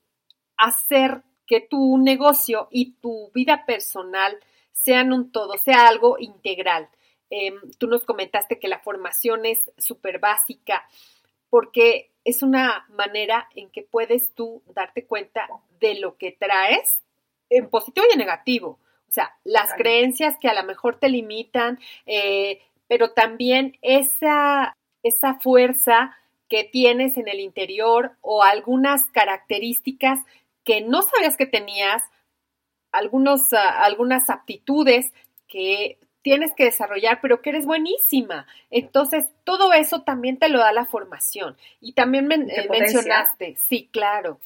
[0.56, 4.38] hacer que tu negocio y tu vida personal
[4.72, 6.88] sean un todo, sea algo integral.
[7.30, 10.86] Em, tú nos comentaste que la formación es súper básica
[11.50, 15.48] porque es una manera en que puedes tú darte cuenta
[15.80, 16.98] de lo que traes
[17.50, 18.80] en positivo y en negativo.
[19.08, 25.34] O sea, las creencias que a lo mejor te limitan, eh, pero también esa, esa
[25.34, 26.16] fuerza
[26.48, 30.20] que tienes en el interior o algunas características
[30.64, 32.02] que no sabías que tenías,
[32.92, 35.12] algunos, ah, algunas aptitudes
[35.48, 38.48] que tienes que desarrollar, pero que eres buenísima.
[38.70, 41.56] Entonces, todo eso también te lo da la formación.
[41.80, 44.40] Y también eh, mencionaste, sí, claro.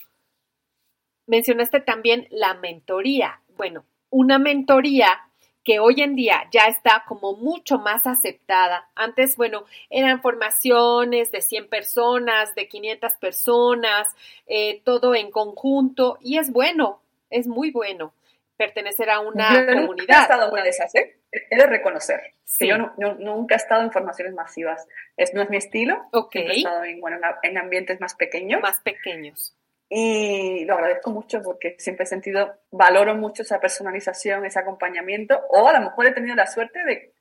[1.26, 3.40] Mencionaste también la mentoría.
[3.56, 5.29] Bueno, una mentoría
[5.64, 8.88] que hoy en día ya está como mucho más aceptada.
[8.94, 14.14] Antes, bueno, eran formaciones de 100 personas, de 500 personas,
[14.46, 18.12] eh, todo en conjunto y es bueno, es muy bueno
[18.56, 19.86] pertenecer a una yo comunidad.
[19.86, 21.16] Nunca he estado en una de esas, ¿eh?
[21.32, 24.86] He de reconocer que yo nunca he estado en formaciones masivas.
[25.16, 26.08] Es, no es mi estilo.
[26.12, 26.34] Ok.
[26.34, 28.60] He estado en, bueno, en ambientes más pequeños.
[28.60, 29.56] Más pequeños.
[29.92, 35.66] Y lo agradezco mucho porque siempre he sentido, valoro mucho esa personalización, ese acompañamiento, o
[35.68, 37.12] a lo mejor he tenido la suerte de,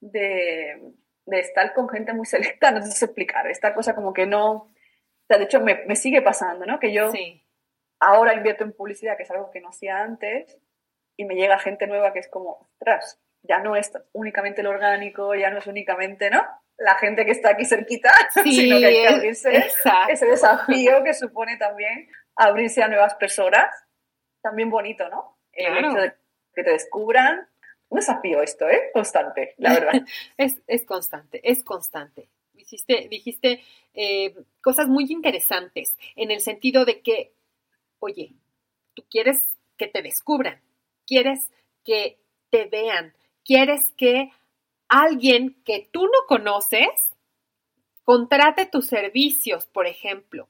[0.00, 0.82] de,
[1.26, 4.50] de estar con gente muy selecta, no sé si explicar, esta cosa como que no,
[4.52, 4.70] o
[5.28, 6.80] sea, de hecho me, me sigue pasando, ¿no?
[6.80, 7.46] Que yo Sí.
[8.00, 10.58] ahora invierto en publicidad, que es algo que no hacía antes,
[11.16, 15.36] y me llega gente nueva que es como, ostras, ya no es únicamente lo orgánico,
[15.36, 16.42] ya no es únicamente, ¿no?
[16.78, 18.10] La gente que está aquí cerquita,
[18.42, 20.12] Sí, sino que hay que abrirse exacto.
[20.12, 23.66] ese desafío que supone también abrirse a nuevas personas,
[24.40, 25.38] también bonito, ¿no?
[25.52, 25.90] El Claro.
[25.90, 26.12] hecho de
[26.54, 27.48] que te descubran,
[27.90, 28.90] un desafío esto, ¿eh?
[28.92, 29.92] Constante, la verdad.
[30.36, 32.28] Es, es constante, es constante.
[32.52, 33.62] Dijiste, dijiste
[33.94, 37.32] eh, cosas muy interesantes en el sentido de que,
[37.98, 38.34] oye,
[38.94, 39.38] tú quieres
[39.76, 40.60] que te descubran,
[41.06, 41.50] quieres
[41.84, 42.18] que
[42.50, 43.14] te vean,
[43.44, 44.30] quieres que
[44.88, 46.88] alguien que tú no conoces
[48.04, 50.48] contrate tus servicios, por ejemplo.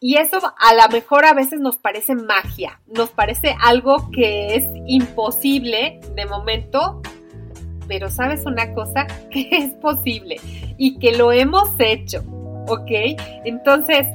[0.00, 4.64] Y eso a lo mejor a veces nos parece magia, nos parece algo que es
[4.86, 7.02] imposible de momento,
[7.88, 10.36] pero sabes una cosa, que es posible
[10.78, 12.22] y que lo hemos hecho,
[12.68, 13.18] ¿ok?
[13.44, 14.06] Entonces,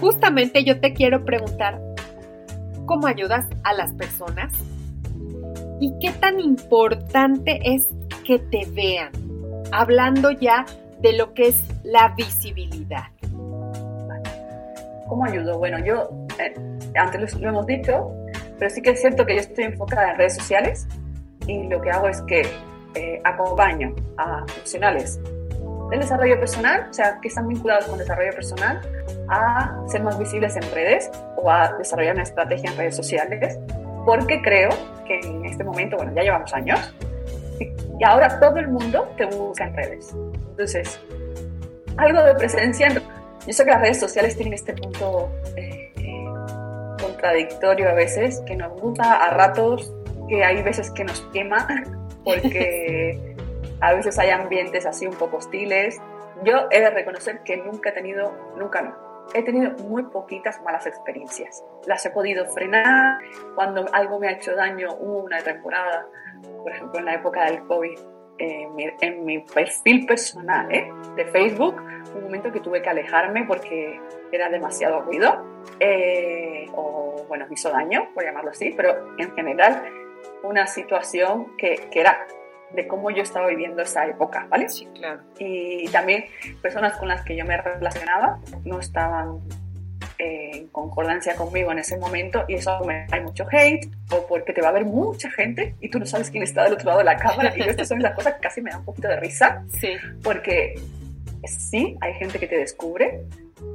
[0.00, 1.80] justamente yo te quiero preguntar,
[2.86, 4.52] ¿cómo ayudas a las personas?
[5.80, 7.88] ¿Y qué tan importante es
[8.24, 9.12] que te vean?
[9.72, 10.64] Hablando ya
[11.00, 13.04] de lo que es la visibilidad.
[15.06, 15.58] ¿Cómo ayudo?
[15.58, 16.08] Bueno, yo
[16.40, 16.54] eh,
[16.96, 18.10] antes lo, hemos dicho,
[18.58, 20.88] pero sí que es cierto que yo estoy enfocada en redes sociales
[21.46, 22.42] y lo que hago es que
[22.94, 25.20] eh, acompaño a profesionales
[25.90, 28.80] del desarrollo personal, o sea, que están vinculados con desarrollo personal,
[29.28, 33.58] a ser más visibles en redes o a desarrollar una estrategia en redes sociales,
[34.06, 34.70] porque creo
[35.06, 36.94] que en este momento, bueno, ya llevamos años,
[37.60, 40.14] y, ahora todo el mundo te busca en redes.
[40.50, 41.00] Entonces,
[41.96, 42.88] algo de presencia.
[42.88, 43.02] en-
[43.46, 46.24] Yo sé que las redes sociales tienen este punto eh, eh,
[47.00, 49.92] contradictorio a veces, que nos gusta a ratos,
[50.28, 51.66] que hay veces que nos quema,
[52.24, 53.36] porque
[53.80, 56.00] a veces hay ambientes así un poco hostiles.
[56.42, 58.94] Yo he de reconocer que nunca he tenido, nunca no,
[59.34, 61.62] he tenido muy poquitas malas experiencias.
[61.86, 63.18] Las he podido frenar
[63.54, 66.06] cuando algo me ha hecho daño, una temporada,
[66.62, 67.98] por ejemplo, en la época del COVID,
[68.38, 70.90] en mi, en mi perfil personal ¿eh?
[71.16, 71.76] de Facebook,
[72.14, 74.00] un momento que tuve que alejarme porque
[74.32, 75.44] era demasiado ruido,
[75.80, 79.84] eh, o bueno, me hizo daño, por llamarlo así, pero en general
[80.42, 82.26] una situación que, que era
[82.72, 84.68] de cómo yo estaba viviendo esa época, ¿vale?
[84.68, 85.20] Sí, claro.
[85.38, 86.24] y también
[86.60, 89.40] personas con las que yo me relacionaba no estaban
[90.18, 94.60] en concordancia conmigo en ese momento y eso me hay mucho hate o porque te
[94.60, 97.04] va a ver mucha gente y tú no sabes quién está del otro lado de
[97.04, 99.64] la cámara y estas son las cosas que casi me dan un poquito de risa
[99.80, 100.74] Sí, porque
[101.46, 103.22] sí, hay gente que te descubre,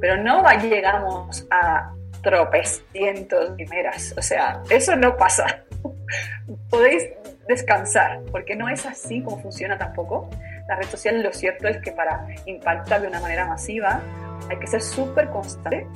[0.00, 5.64] pero no llegamos a tropecientos primeras, o sea, eso no pasa.
[6.70, 7.08] Podéis
[7.48, 10.28] descansar, porque no es así como funciona tampoco.
[10.68, 14.00] La red social lo cierto es que para impactar de una manera masiva
[14.48, 15.86] hay que ser súper constante,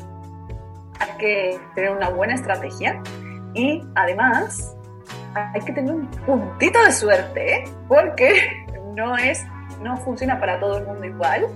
[1.01, 3.03] hay que tener una buena estrategia
[3.55, 4.77] y además
[5.35, 7.65] hay que tener un puntito de suerte, ¿eh?
[7.89, 9.45] porque no es,
[9.81, 11.47] no funciona para todo el mundo igual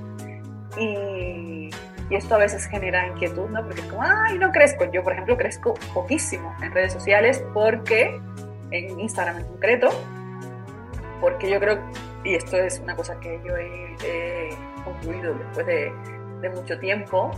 [0.77, 1.70] y,
[2.11, 3.62] esto a veces genera inquietud, ¿no?
[3.62, 4.90] Porque es como, ay, no crezco.
[4.90, 8.18] Yo, por ejemplo, crezco poquísimo en redes sociales porque,
[8.70, 9.90] en Instagram en concreto,
[11.20, 11.79] porque yo creo,
[12.24, 14.48] y esto es una cosa que yo he,
[14.87, 15.92] concluido después de,
[16.40, 17.31] de mucho tiempo,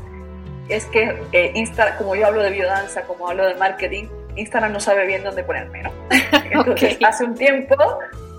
[0.71, 1.65] es que eh,
[1.99, 5.83] como yo hablo de biodanza, como hablo de marketing, Instagram no sabe bien dónde ponerme,
[5.83, 5.93] ¿no?
[6.51, 7.77] Entonces, hace un tiempo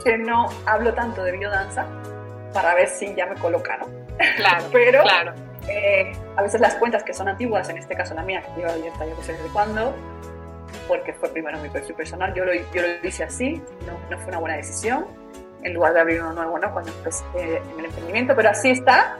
[0.03, 1.85] que no hablo tanto de biodanza
[2.53, 3.87] para ver si ya me coloca, ¿no?
[4.37, 5.33] claro, Pero claro.
[5.67, 8.73] eh, a veces las cuentas que son antiguas, en este caso la mía, que lleva
[8.73, 9.93] abierta yo que sé desde cuándo,
[10.87, 14.29] porque fue primero mi perfil personal, yo lo, yo lo hice así, no, no fue
[14.29, 15.05] una buena decisión,
[15.63, 16.71] en lugar de abrir uno nuevo, ¿no?
[16.73, 19.17] Cuando empecé en el emprendimiento, pero así está.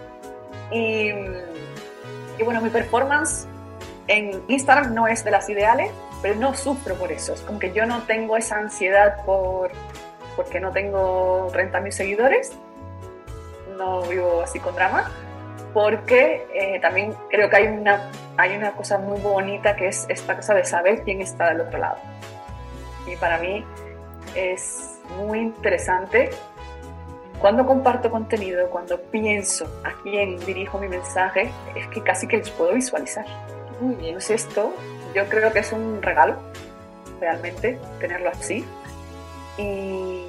[0.72, 1.12] Y,
[2.44, 3.48] bueno, mi performance
[4.08, 7.34] en Instagram no es de las ideales, pero no sufro por eso.
[7.34, 9.72] Es como que yo no tengo esa ansiedad por
[10.36, 12.52] porque no tengo 30.000 seguidores,
[13.78, 15.12] no vivo así con drama,
[15.74, 20.36] porque eh, también creo que hay una, hay una cosa muy bonita que es esta
[20.36, 21.98] cosa de saber quién está del otro lado.
[23.08, 23.66] Y para mí
[24.36, 26.30] es muy interesante.
[27.42, 32.52] Cuando comparto contenido, cuando pienso a quién dirijo mi mensaje, es que casi que los
[32.52, 33.26] puedo visualizar.
[33.80, 34.14] Muy bien.
[34.14, 34.72] Pues esto
[35.16, 36.36] yo creo que es un regalo,
[37.20, 38.64] realmente, tenerlo así.
[39.58, 40.24] Y,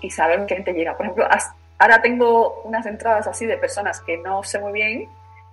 [0.00, 0.96] y saber que gente llega.
[0.96, 1.26] Por ejemplo,
[1.78, 5.08] ahora tengo unas entradas así de personas que no sé muy bien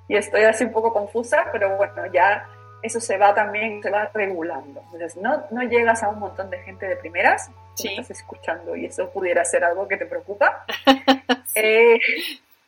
[0.08, 2.48] y estoy así un poco confusa, pero bueno, ya
[2.84, 4.82] eso se va también, se va regulando.
[4.94, 7.90] Entonces, no, no llegas a un montón de gente de primeras, Sí.
[7.90, 10.66] estás escuchando y eso pudiera ser algo que te preocupa.
[11.54, 12.00] Eh,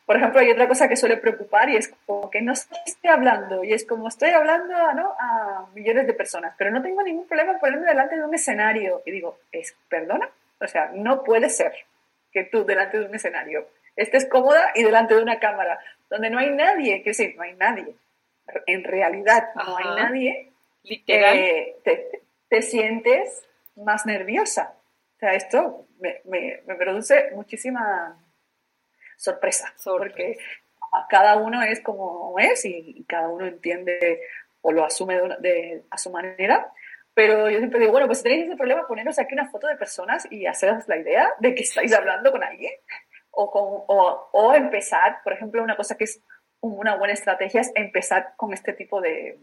[0.05, 3.63] por ejemplo, hay otra cosa que suele preocupar y es como que no estoy hablando
[3.63, 5.15] y es como estoy hablando ¿no?
[5.17, 9.01] a millones de personas, pero no tengo ningún problema en ponerme delante de un escenario.
[9.05, 10.29] Y digo, ¿es, ¿perdona?
[10.59, 11.73] O sea, no puede ser
[12.33, 16.39] que tú delante de un escenario estés cómoda y delante de una cámara, donde no
[16.39, 17.95] hay nadie, que decir, no hay nadie.
[18.65, 20.51] En realidad no hay nadie
[20.83, 21.37] Literal.
[21.37, 23.45] eh, te, te sientes
[23.77, 24.73] más nerviosa.
[25.23, 28.21] Sea, esto me, me- me produce muchísima
[29.15, 29.97] sorpresa, Sorpresa.
[29.97, 30.37] porque
[30.91, 34.19] a cada uno es como es y, y cada uno entiende
[34.61, 36.69] o lo asume de una- de- a su manera.
[37.13, 39.77] Pero yo siempre digo, bueno, pues si tenéis ese problema, poneros aquí una foto de
[39.77, 42.73] personas y haceros la idea de que estáis hablando con alguien.
[43.31, 46.21] O, con, o, o empezar, por ejemplo, una cosa que es
[46.59, 49.39] una buena estrategia es empezar con este tipo de,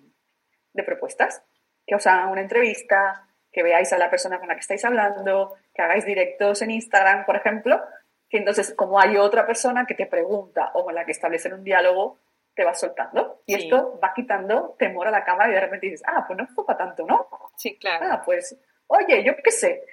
[0.74, 1.42] de propuestas,
[1.86, 5.56] que os hagan una entrevista, que veáis a la persona con la que estáis hablando,
[5.80, 7.80] que hagáis directos en Instagram, por ejemplo,
[8.28, 11.64] que entonces como hay otra persona que te pregunta o con la que establecen un
[11.64, 12.18] diálogo,
[12.54, 13.40] te vas soltando.
[13.46, 13.62] Y Sí.
[13.62, 16.66] esto va quitando temor a la cámara y de repente dices, ah, pues no fue
[16.66, 17.26] para tanto, ¿no?
[17.56, 18.06] Sí, claro.
[18.10, 18.56] Ah, pues,
[18.88, 19.84] oye, yo qué sé.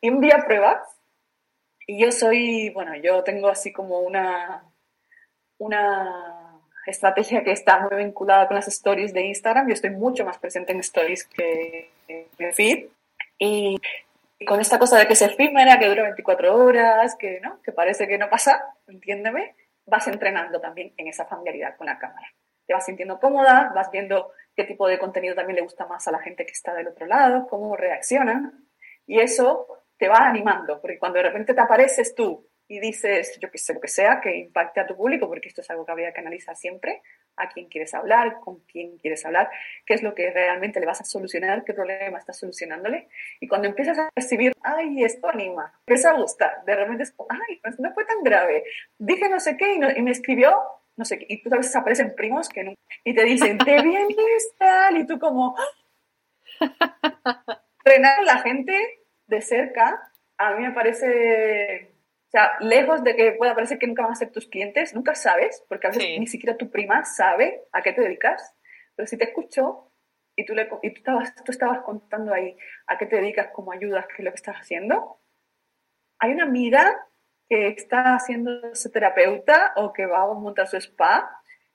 [0.00, 0.82] Y un día pruebas
[1.86, 4.64] y yo soy, bueno, yo tengo así como una,
[5.58, 9.68] una estrategia que está muy vinculada con las stories de Instagram.
[9.68, 12.88] Yo estoy mucho más presente en stories que en feed.
[13.38, 13.78] Y
[14.44, 17.62] con esta cosa de que es efímera, que dura 24 horas, que, ¿no?
[17.62, 19.54] que parece que no pasa, entiéndeme,
[19.86, 22.26] vas entrenando también en esa familiaridad con la cámara.
[22.66, 26.10] Te vas sintiendo cómoda, vas viendo qué tipo de contenido también le gusta más a
[26.10, 28.66] la gente que está del otro lado, cómo reaccionan.
[29.06, 33.50] Y eso te va animando, porque cuando de repente te apareces tú y dices, yo
[33.50, 35.92] qué sé, lo que sea, que impacte a tu público, porque esto es algo que
[35.92, 37.02] habría que analizar siempre,
[37.36, 39.50] a quién quieres hablar, con quién quieres hablar,
[39.84, 43.08] qué es lo que realmente le vas a solucionar, qué problema estás solucionándole.
[43.40, 47.60] Y cuando empiezas a recibir, ay, esto anima, empieza a gustar, de repente es ay,
[47.62, 48.64] pues no fue tan grave,
[48.98, 50.56] dije no sé qué y, no- y me escribió
[50.96, 52.72] no sé qué, y tú a veces aparecen primos que no,
[53.04, 55.54] y te dicen, te vienes tal, y tú como,
[57.84, 61.90] frenar a la gente de cerca, a mí me parece,
[62.38, 65.64] sea, lejos de que pueda parecer que nunca van a ser tus clientes, nunca sabes,
[65.68, 66.18] porque a veces Sí.
[66.18, 68.54] ni siquiera tu prima sabe a qué te dedicas,
[68.94, 69.90] pero si te escuchó
[70.36, 73.72] y tú, le, y tú, estabas, tú estabas contando ahí a qué te dedicas, cómo
[73.72, 75.20] ayudas, qué es lo que estás haciendo,
[76.18, 77.06] hay una amiga
[77.48, 81.30] que está haciéndose terapeuta o que va a montar su spa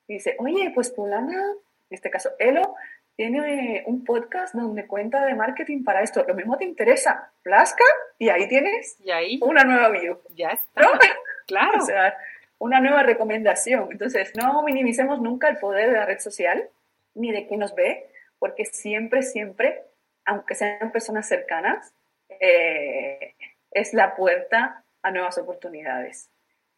[0.07, 2.75] y dice, oye, pues fulana, en este caso Elo,
[3.21, 6.25] tiene un podcast donde cuenta de marketing para esto.
[6.27, 7.83] Lo mismo te interesa, plasca
[8.17, 10.81] y ahí tienes Y ahí una nueva view, ya está.
[10.81, 10.87] ¿no?
[11.45, 11.83] Claro.
[11.83, 12.17] O sea,
[12.57, 13.89] una nueva recomendación.
[13.91, 16.67] Entonces, no minimicemos nunca el poder de la red social
[17.13, 18.07] ni de quien nos ve,
[18.39, 19.83] porque siempre, siempre,
[20.25, 21.93] aunque sean personas cercanas,
[22.39, 23.35] eh,
[23.69, 26.31] es la puerta a nuevas oportunidades.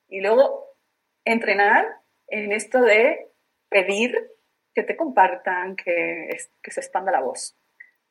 [0.10, 0.76] Y luego,
[1.24, 1.86] entrenar
[2.28, 3.30] en esto de
[3.70, 4.33] pedir
[4.74, 7.56] que te compartan, que, es- que se expanda la voz.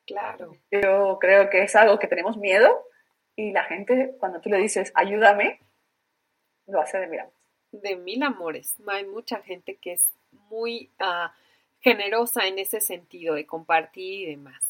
[0.06, 0.56] Claro.
[0.70, 2.84] Yo creo que es algo que tenemos miedo
[3.36, 5.60] y la gente, cuando tú le dices, ayúdame,
[6.66, 7.28] lo hace de mira.
[7.72, 8.76] de mil amores.
[8.86, 10.08] Hay mucha gente que es
[10.50, 11.32] muy ah,
[11.80, 14.62] generosa en ese sentido de compartir y demás.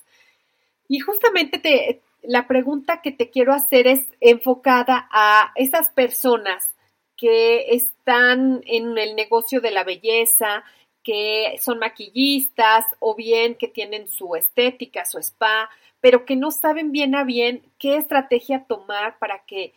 [0.88, 6.68] Y justamente te, la pregunta que te quiero hacer es enfocada a esas personas
[7.16, 10.64] que están en el negocio de la belleza,
[11.02, 15.68] que son maquillistas o bien que tienen su estética, su spa,
[16.00, 19.72] pero que no saben bien a bien qué estrategia tomar para que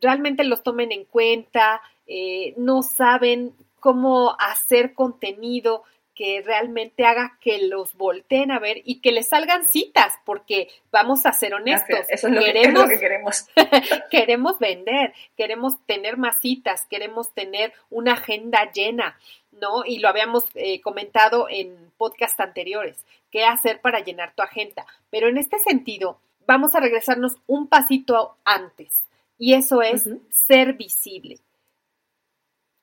[0.00, 5.84] realmente los tomen en cuenta, eh, no saben cómo hacer contenido
[6.16, 11.26] que realmente haga que los volteen a ver y que les salgan citas, porque vamos
[11.26, 13.48] a ser honestos, Eso es lo, que, es queremos, lo que queremos.
[14.10, 19.18] queremos vender, queremos tener más citas, queremos tener una agenda llena,
[19.60, 19.84] ¿no?
[19.84, 22.96] Y lo habíamos eh, comentado en podcast anteriores,
[23.30, 24.86] qué hacer para llenar tu agenda.
[25.10, 29.00] Pero en este sentido, vamos a regresarnos un pasito antes,
[29.38, 31.38] y eso es ser visible.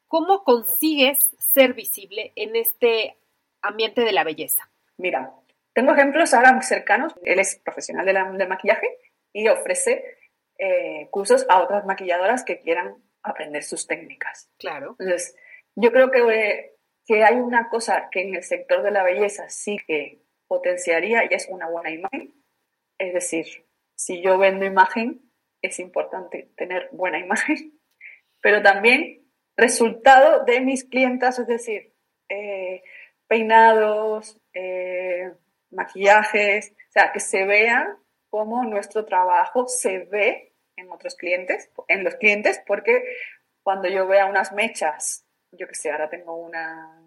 [0.07, 3.17] ¿Cómo consigues ser visible en este
[3.61, 4.69] ambiente de la belleza?
[4.97, 5.33] Mira,
[5.73, 7.13] tengo ejemplos ahora muy cercanos.
[7.23, 8.87] Él es profesional de la- del maquillaje
[9.31, 10.19] y ofrece
[10.59, 14.49] eh, cursos a otras maquilladoras que quieran aprender sus técnicas.
[14.59, 14.95] Claro.
[14.99, 15.35] Entonces,
[15.75, 19.77] yo creo que, que hay una cosa que en el sector de la belleza sí
[19.87, 22.33] que potenciaría y es una buena imagen.
[22.97, 23.45] Es decir,
[23.95, 25.21] si yo vendo imagen,
[25.61, 27.79] es importante tener buena imagen,
[28.41, 29.23] pero también
[29.55, 31.93] resultado de mis clientas, es decir,
[32.29, 32.83] eh,
[33.27, 35.31] peinados, eh,
[35.71, 37.97] maquillajes, o sea, que se vea
[38.29, 43.03] cómo nuestro trabajo se ve en otros clientes, en los clientes, porque
[43.63, 45.25] cuando yo vea unas mechas,
[45.57, 47.01] yo que sé, ahora tengo una,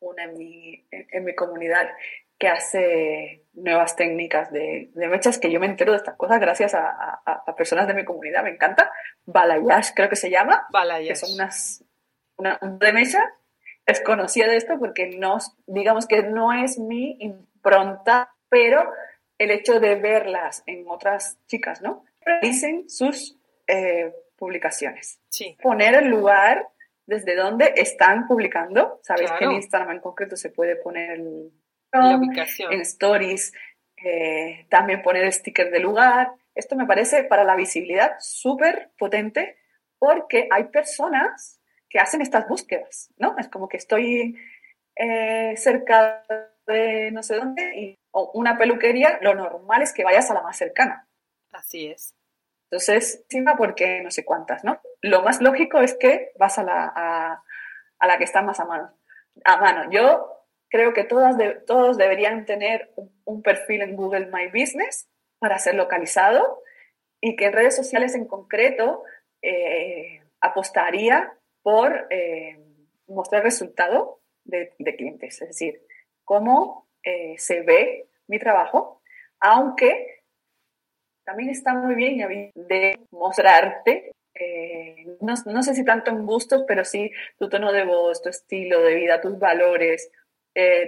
[0.00, 1.88] una en, mi, en, mi comunidad
[2.38, 6.74] que hace nuevas técnicas de, de, mechas, que yo me entero de estas cosas gracias
[6.74, 8.92] a, a, personas de mi comunidad, me encanta.
[9.26, 11.08] Balayage creo que se llama, Balayage.
[11.08, 11.84] que son unas
[12.36, 13.20] una, de mecha
[13.88, 18.92] desconocía de esto porque no, digamos que no es mi impronta, pero
[19.38, 22.04] el hecho de verlas en otras chicas, ¿no?
[22.42, 25.20] Dicen sus eh, publicaciones.
[25.30, 25.56] Sí.
[25.62, 26.68] Poner el lugar
[27.08, 29.00] desde donde están publicando.
[29.02, 31.50] Sabéis que en Instagram en concreto se puede poner el,
[31.90, 32.70] la ubicación.
[32.70, 33.54] En stories,
[34.04, 36.32] eh, también poner el sticker de lugar.
[36.54, 39.56] Esto me parece para la visibilidad súper potente
[39.98, 43.36] porque hay personas que hacen estas búsquedas, ¿no?
[43.38, 44.36] Es como que estoy
[44.94, 46.26] eh, cerca
[46.66, 50.42] de no sé dónde y o una peluquería, lo normal es que vayas a la
[50.42, 51.08] más cercana.
[51.52, 52.14] Así es.
[52.70, 54.80] Entonces, encima porque no sé cuántas, ¿no?
[55.00, 56.92] Lo más lógico es que vas a la,
[57.98, 58.92] a, la que está más a mano.
[59.44, 59.90] A mano.
[59.90, 62.92] Yo creo que todas todos deberían tener
[63.24, 65.08] un, perfil en Google My Business
[65.38, 66.62] para ser localizado
[67.20, 69.02] y que en redes sociales en concreto
[69.40, 72.58] eh, apostaría por eh,
[73.06, 75.82] mostrar resultado de, clientes, es decir,
[76.24, 79.00] cómo eh, se ve mi trabajo,
[79.40, 80.17] aunque
[81.28, 86.86] también está muy bien de mostrarte, eh, no, no, sé si tanto en gustos, pero
[86.86, 90.10] sí tu tono de voz, tu estilo de vida, tus valores,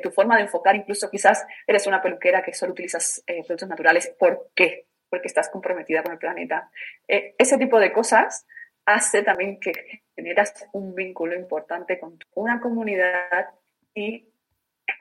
[0.03, 4.49] tu forma de enfocar, incluso quizás eres una peluquera que solo utilizas productos naturales, ¿por
[4.53, 4.87] qué?
[5.09, 6.71] Porque estás comprometida con el planeta.
[7.07, 8.47] ese tipo de cosas
[8.87, 13.51] hace también que generas un vínculo importante con una comunidad
[13.95, 14.30] y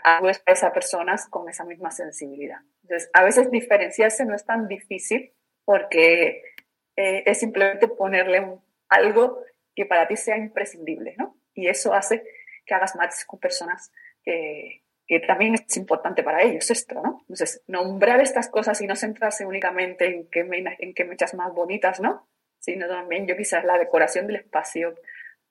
[0.03, 2.59] a esas personas con esa misma sensibilidad.
[2.83, 5.33] Entonces, a veces diferenciarse no es tan difícil
[5.65, 6.43] porque
[6.95, 8.45] eh, es simplemente ponerle
[8.87, 9.43] algo
[9.75, 11.37] que para ti sea imprescindible, ¿no?
[11.53, 12.23] Y eso hace
[12.65, 13.91] que hagas matches con personas
[14.23, 17.19] que, que también es importante para ellos esto, ¿no?
[17.21, 21.53] Entonces, nombrar estas cosas y no centrarse únicamente en qué, me, en qué mechas más
[21.53, 22.27] bonitas, ¿no?
[22.59, 24.95] sino también yo quizás la decoración del espacio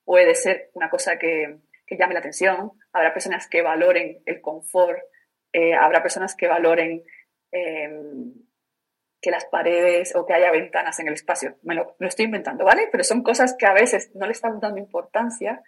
[0.05, 1.59] puede ser una cosa que,
[1.89, 2.73] que llame la atención.
[2.93, 4.99] Habrá personas que valoren el confort,
[5.53, 7.03] eh, habrá personas que valoren
[7.51, 8.35] em,
[9.21, 11.57] que las paredes o que haya ventanas en el espacio.
[11.63, 12.89] Me lo, lo, estoy inventando, ¿vale?
[12.93, 15.63] Pero son cosas que a veces no le estamos dando importancia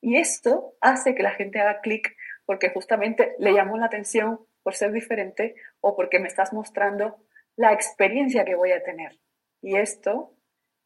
[0.00, 4.74] y esto hace que la gente haga clic porque justamente le llamó la atención por
[4.74, 7.18] ser diferente o porque me estás mostrando
[7.56, 9.18] la experiencia que voy a tener.
[9.62, 10.36] Y esto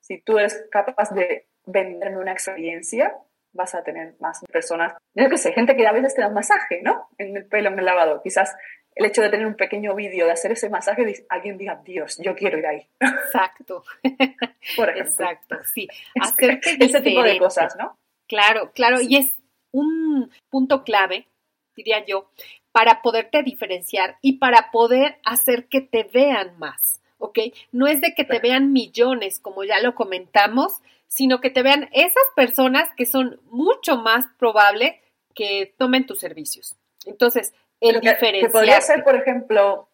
[0.00, 3.16] si tú eres capaz de venderme una experiencia,
[3.52, 4.94] vas a tener más personas.
[5.14, 7.08] Yo qué sé, gente que a veces te da un masaje, ¿no?
[7.18, 8.22] En el pelo, en el lavado.
[8.22, 8.54] Quizás
[8.94, 12.34] el hecho de tener un pequeño vídeo, de hacer ese masaje, alguien diga, Dios, yo
[12.34, 12.86] quiero ir ahí.
[13.00, 13.84] Exacto.
[14.76, 15.12] Por ejemplo.
[15.12, 15.88] Exacto, sí.
[16.20, 17.96] Hacerte ese tipo de cosas, ¿no?
[18.28, 19.00] Claro, claro.
[19.00, 19.34] Y es
[19.72, 21.26] un punto clave,
[21.74, 22.30] diría yo,
[22.72, 27.00] para poderte diferenciar y para poder hacer que te vean más.
[27.20, 27.38] ¿ok?
[27.70, 30.80] No es de que te vean millones, como ya lo comentamos,
[31.10, 35.02] sino que te vean esas personas que son mucho más probable
[35.34, 36.76] que tomen tus servicios.
[37.04, 38.46] Entonces, el diferencial.
[38.46, 39.88] Que podría ser, por ejemplo,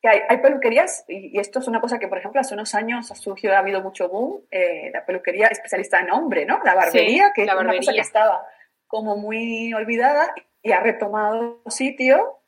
[0.00, 3.14] que hay, peluquerías, y, esto es una cosa que, por ejemplo, hace unos años ha
[3.14, 6.60] surgido, ha habido mucho boom, eh, la peluquería especialista en hombre, ¿no?
[6.64, 8.46] La barbería, que es una cosa que estaba
[8.86, 12.38] como muy olvidada y ha retomado sitio.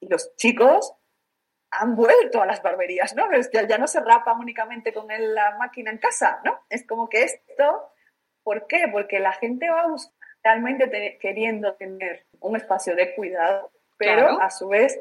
[0.00, 0.94] Y los chicos
[1.72, 3.24] han vuelto a las barberías, ¿no?
[3.52, 6.60] Ya, ya no se rapa únicamente con la máquina en casa, ¿no?
[6.68, 7.90] Es como que esto,
[8.42, 8.84] ¿por qué?
[8.92, 9.86] Porque la gente va
[10.44, 14.98] realmente queriendo tener un espacio de cuidado, pero a su vez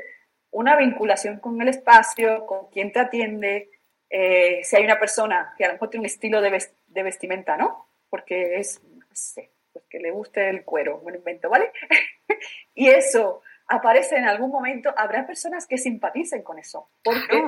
[0.51, 3.69] una vinculación con el espacio, con quien te atiende,
[4.09, 7.57] eh, si hay una persona que a lo mejor tiene un estilo de, de vestimenta,
[7.57, 7.89] ¿no?
[8.09, 11.71] Porque es, no sé, pues que le guste el cuero, me lo invento, ¿vale?
[12.75, 16.89] y eso aparece en algún momento, habrá personas que simpaticen con eso.
[17.03, 17.43] Porque,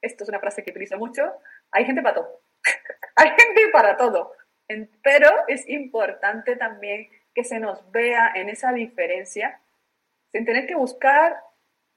[0.00, 1.32] esto es una frase que utilizo mucho,
[1.70, 2.40] hay gente para todo.
[3.16, 4.32] hay gente para todo.
[5.02, 9.60] Pero es importante también que se nos vea en esa diferencia,
[10.32, 11.42] sin tener que buscar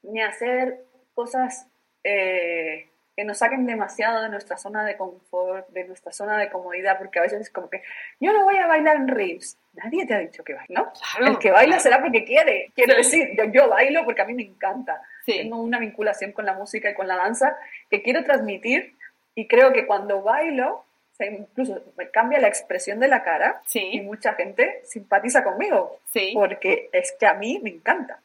[0.02, 1.68] ni hacer cosas
[2.04, 7.00] eh, que nos saquen demasiado de nuestra zona de confort, de nuestra zona de comodidad,
[7.00, 7.82] porque a veces es como que
[8.20, 9.58] yo no voy a bailar en reels.
[9.74, 10.94] Nadie te ha dicho que baile, ¿no?
[11.26, 12.72] el que baila será porque quiere.
[12.76, 15.02] Quiero decir, yo, yo, bailo porque a mí me encanta.
[15.26, 17.58] Tengo una vinculación con la música y con la danza
[17.90, 18.96] que quiero transmitir
[19.34, 20.86] y creo que cuando bailo,
[21.20, 26.00] incluso me cambia la expresión de la cara y mucha gente simpatiza conmigo
[26.36, 28.20] porque es que a mí me encanta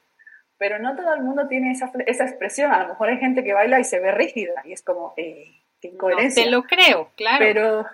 [0.62, 2.70] pero no todo el mundo tiene esa, esa expresión.
[2.70, 5.60] A lo mejor hay gente que baila y se ve rígida y es como, eh,
[5.80, 6.44] qué incoherencia.
[6.44, 7.38] te lo creo, claro.
[7.40, 7.86] Pero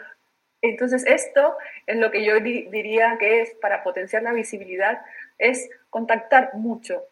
[0.60, 1.56] entonces esto
[1.86, 5.00] es lo que yo diría que es para potenciar la visibilidad,
[5.38, 7.04] es contactar mucho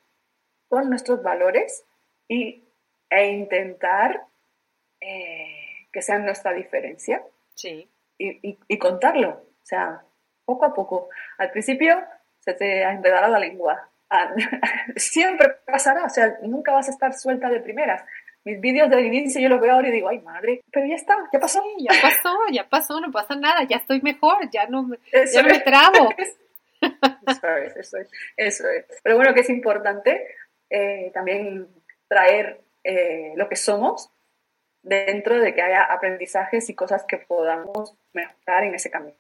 [0.69, 1.87] con nuestros valores
[2.29, 2.63] y,
[3.09, 4.27] e intentar
[5.01, 7.25] eh, que sean nuestra diferencia.
[7.55, 7.89] Sí.
[8.19, 9.31] Y, y, y, contarlo.
[9.31, 10.03] O sea,
[10.45, 11.09] poco a poco.
[11.39, 11.97] Al principio
[12.41, 13.89] se te enredará la lengua,
[14.97, 18.05] siempre pasará, o sea, nunca vas a estar suelta de primeras.
[18.45, 21.17] Mis vídeos de inicio yo los veo ahora y digo, ay madre, pero ya está,
[21.33, 21.63] ya pasó.
[21.79, 26.11] ya pasó, ya pasó, no pasa nada, ya estoy mejor, ya no, ya me trabo.
[27.27, 28.85] Eso es, eso es, eso es.
[29.03, 30.29] Pero bueno, que es importante
[30.71, 31.67] eh, también
[32.07, 34.13] traer eh, lo que somos
[34.83, 39.17] dentro de que haya aprendizajes y cosas que podamos mejorar en ese camino.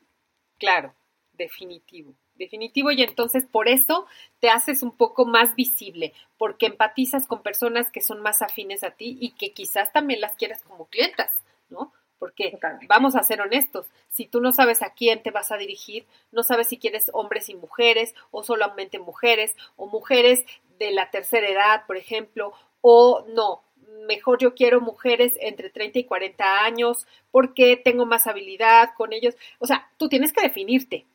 [0.58, 0.94] Claro,
[1.32, 4.06] definitivo definitivo y entonces por eso
[4.40, 8.90] te haces un poco más visible, porque empatizas con personas que son más afines a
[8.90, 11.30] ti y que quizás también las quieras como clientas,
[11.68, 11.92] ¿no?
[12.18, 12.58] Porque
[12.88, 16.42] vamos a ser honestos, si tú no sabes a quién te vas a dirigir, no
[16.42, 20.44] sabes si quieres hombres y mujeres o solamente mujeres o mujeres
[20.78, 23.62] de la tercera edad, por ejemplo, o no,
[24.06, 29.34] mejor yo quiero mujeres entre 30 y 40 años porque tengo más habilidad con ellos.
[29.58, 31.06] O sea, tú tienes que definirte,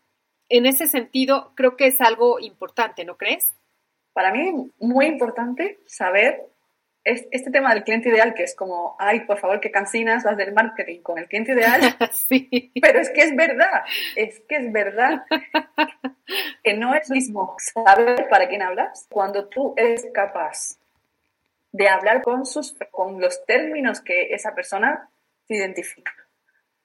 [0.51, 3.53] en ese sentido, creo que es algo importante, ¿no crees?
[4.13, 6.45] Para mí, muy importante saber
[7.03, 10.53] este tema del cliente ideal, que es como, ay, por favor, qué cansinas vas del
[10.53, 11.81] marketing con el cliente ideal.
[12.11, 12.71] sí.
[12.79, 13.83] Pero es que es verdad,
[14.15, 15.23] es que es verdad
[16.63, 20.77] que no es mismo saber para quién hablas cuando tú eres capaz
[21.71, 25.09] de hablar con, sus, con los términos que esa persona
[25.47, 26.13] se identifica.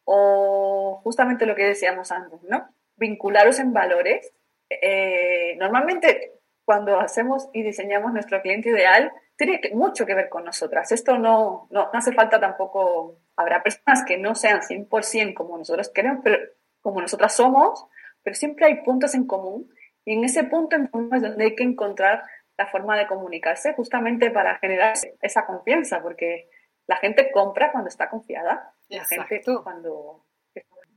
[0.05, 2.69] O justamente lo que decíamos antes, ¿no?
[2.97, 4.33] Vincularos en valores.
[4.69, 6.33] Eh, normalmente
[6.67, 10.91] cuando hacemos y diseñamos nuestro cliente ideal, tiene mucho que ver con nosotras.
[10.91, 16.23] Esto no, no, hace falta tampoco, habrá personas que no sean 100% como nosotros queremos,
[16.25, 16.39] pero
[16.81, 17.87] como nosotras somos,
[18.23, 19.71] pero siempre hay puntos en común
[20.05, 22.25] y en ese punto en común es donde hay que encontrar
[22.59, 26.49] la forma de comunicarse justamente para generar esa confianza, porque
[26.89, 30.26] la gente compra cuando está confiada, la gente cuando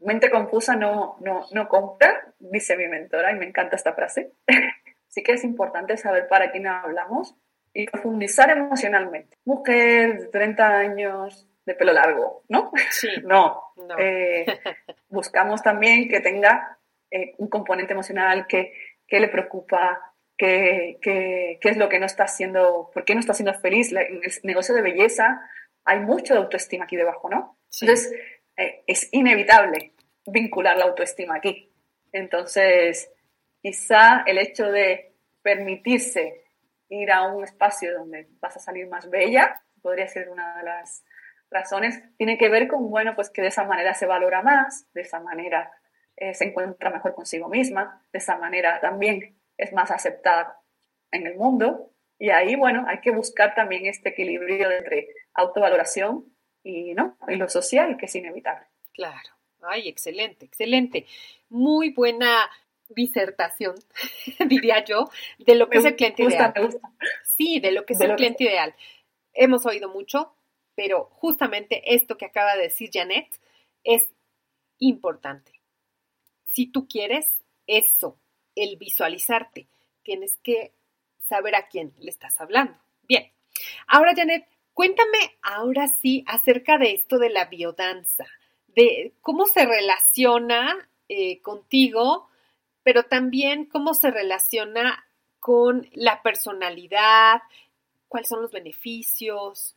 [0.01, 4.33] mente confusa no, no, no compra, dice mi mentora, y me encanta esta frase.
[5.07, 7.35] sí que es importante saber para quién hablamos
[7.73, 9.37] y profundizar emocionalmente.
[9.45, 12.71] Mujer de 30 años, de pelo largo, ¿no?
[12.91, 13.09] Sí.
[13.23, 13.61] no.
[13.97, 14.45] Eh,
[15.09, 16.77] buscamos también que tenga
[17.11, 18.73] eh, un componente emocional que,
[19.07, 23.33] que le preocupa, qué que, es lo que no está haciendo, por qué no está
[23.33, 23.91] siendo feliz.
[23.91, 25.41] En el negocio de belleza
[25.85, 27.57] hay mucho de autoestima aquí debajo, ¿no?
[27.81, 28.13] Entonces,
[28.59, 29.93] eh, es inevitable
[30.27, 31.71] vincular la autoestima aquí.
[32.11, 33.09] Entonces,
[33.61, 36.43] quizá el hecho de permitirse
[36.89, 41.05] ir a un espacio donde vas a salir más bella, podría ser una de las
[41.49, 45.01] razones, tiene que ver con, bueno, pues que de esa manera se valora más, de
[45.01, 45.71] esa manera
[46.17, 50.59] eh, se encuentra mejor consigo misma, de esa manera también es más aceptada
[51.11, 51.91] en el mundo.
[52.17, 56.25] Y ahí, bueno, hay que buscar también este equilibrio entre autovaloración
[56.63, 57.17] y, ¿no?
[57.27, 58.65] y lo social, que es inevitable.
[58.93, 59.29] Claro.
[59.61, 61.05] Ay, excelente, excelente.
[61.49, 62.49] Muy buena
[62.89, 63.75] disertación,
[64.47, 66.53] diría yo, de lo que es el cliente ideal.
[67.23, 68.73] Sí, de lo que es el cliente ideal.
[69.33, 70.33] Hemos oído mucho,
[70.75, 73.27] pero justamente esto que acaba de decir Janet
[73.83, 74.07] es
[74.79, 75.51] importante.
[76.51, 77.31] Si tú quieres
[77.67, 78.17] eso,
[78.55, 79.67] el visualizarte,
[80.03, 80.73] tienes que
[81.19, 82.77] saber a quién le estás hablando.
[83.03, 83.31] Bien,
[83.87, 84.47] ahora Janet,
[84.79, 88.23] Cuéntame ahora sí acerca de esto de la biodanza,
[88.67, 92.29] de cómo se relaciona eh, contigo,
[92.81, 95.05] pero también cómo se relaciona
[95.41, 97.41] con la personalidad,
[98.07, 99.75] cuáles son los beneficios.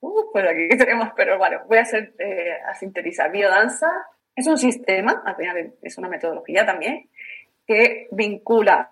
[0.00, 3.30] Uh, pues aquí tenemos, pero bueno, voy a hacer eh, a sintetizar.
[3.30, 3.86] Biodanza
[4.34, 7.08] es un sistema, al final es una metodología también,
[7.64, 8.90] que vincula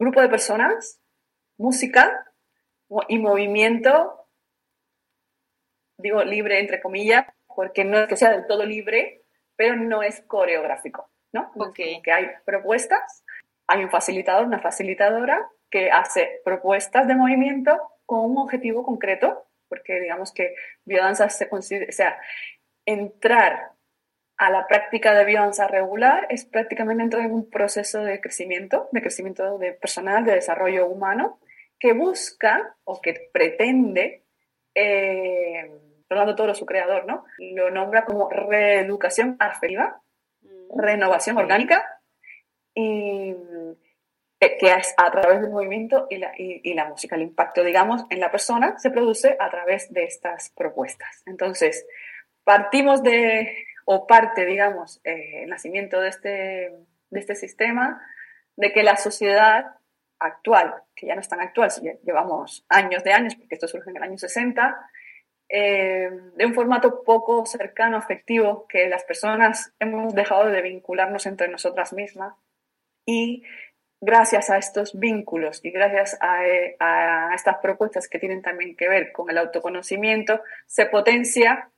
[0.00, 1.00] grupo de personas,
[1.58, 2.26] música,
[3.08, 4.28] y movimiento,
[5.98, 9.22] digo libre entre comillas, porque no es que sea del todo libre,
[9.56, 11.50] pero no es coreográfico, ¿no?
[11.56, 12.02] Okay.
[12.02, 13.24] Que hay propuestas,
[13.66, 20.00] hay un facilitador, una facilitadora que hace propuestas de movimiento con un objetivo concreto porque
[20.00, 22.20] digamos que biodanza se considera, o sea,
[22.84, 23.72] entrar
[24.38, 29.00] a la práctica de biodanza regular es prácticamente entrar en un proceso de crecimiento, de
[29.00, 31.38] crecimiento de personal, de desarrollo humano,
[31.78, 34.24] que busca o que pretende,
[34.74, 35.70] eh,
[36.08, 37.24] Rolando Toro, su creador, ¿no?
[37.38, 40.00] Lo nombra como reeducación afectiva,
[40.42, 40.78] mm.
[40.78, 42.00] renovación orgánica
[42.74, 43.34] y
[44.38, 47.16] eh, que es a través del movimiento y la, y, la, música.
[47.16, 51.22] El impacto, digamos, en la persona se produce a través de estas propuestas.
[51.24, 51.86] Entonces,
[52.44, 56.28] partimos de, o parte, digamos, eh, el nacimiento de este,
[57.10, 58.06] de este sistema,
[58.56, 59.76] de que la sociedad
[60.18, 61.70] actual, que ya no es tan actual,
[62.04, 64.90] llevamos años de años, porque esto surge en el año 60,
[65.48, 71.48] eh, de un formato poco cercano, afectivo, que las personas hemos dejado de vincularnos entre
[71.48, 72.34] nosotras mismas
[73.06, 73.44] y
[74.00, 79.30] gracias a estos vínculos y gracias a, estas propuestas que tienen también que ver con
[79.30, 81.70] el autoconocimiento, se potencia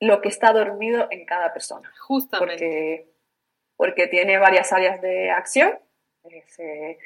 [0.00, 1.92] lo que está dormido en cada persona.
[2.00, 2.54] Justamente.
[2.54, 3.06] Porque,
[3.76, 5.78] porque tiene varias áreas de acción.
[6.58, 6.98] Eh,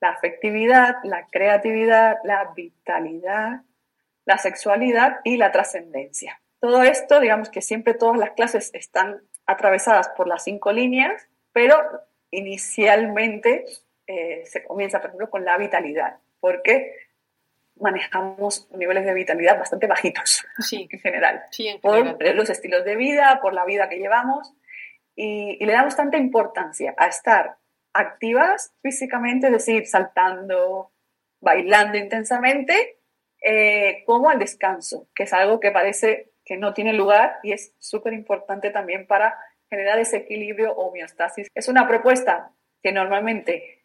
[0.00, 3.62] la afectividad, la creatividad, la vitalidad,
[4.24, 6.40] la sexualidad y la trascendencia.
[6.60, 11.76] Todo esto, digamos que siempre todas las clases están atravesadas por las cinco líneas, pero
[12.30, 13.64] inicialmente
[14.06, 16.94] eh, se comienza, por ejemplo, con la vitalidad, porque
[17.78, 20.88] manejamos niveles de vitalidad bastante bajitos sí.
[20.90, 24.54] en, general, sí, en por los estilos de vida, por la vida que llevamos,
[25.14, 27.56] y, le damos tanta importancia a estar
[27.98, 30.92] activas físicamente, es decir, saltando,
[31.40, 32.98] bailando intensamente,
[33.42, 37.74] eh, como al descanso, que es algo que parece que no tiene lugar y es
[37.78, 39.38] súper importante también para
[39.68, 41.48] generar ese equilibrio o homeostasis.
[41.54, 43.84] Es una propuesta que normalmente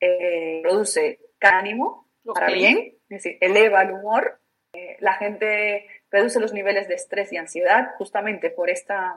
[0.00, 4.40] eh, produce ánimo para bien, es decir, eleva el humor.
[4.72, 9.16] Eh, la gente reduce los niveles de estrés y ansiedad justamente por, esta,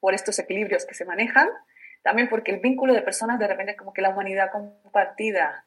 [0.00, 1.48] por estos equilibrios que se manejan.
[2.04, 5.64] También porque el vínculo de personas, de repente, como que la humanidad compartida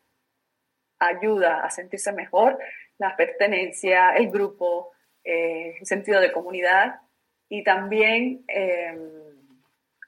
[0.99, 2.59] ayuda a sentirse mejor,
[2.99, 4.91] la pertenencia, el grupo,
[5.23, 7.01] eh, el sentido de comunidad
[7.49, 8.45] y también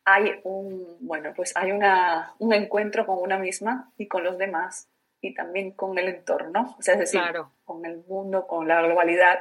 [0.05, 4.87] hay un, bueno, pues hay una, un encuentro con una misma y con los demás
[5.21, 7.21] y también con el entorno, o sea, es decir,
[7.65, 9.39] con el mundo, con la globalidad,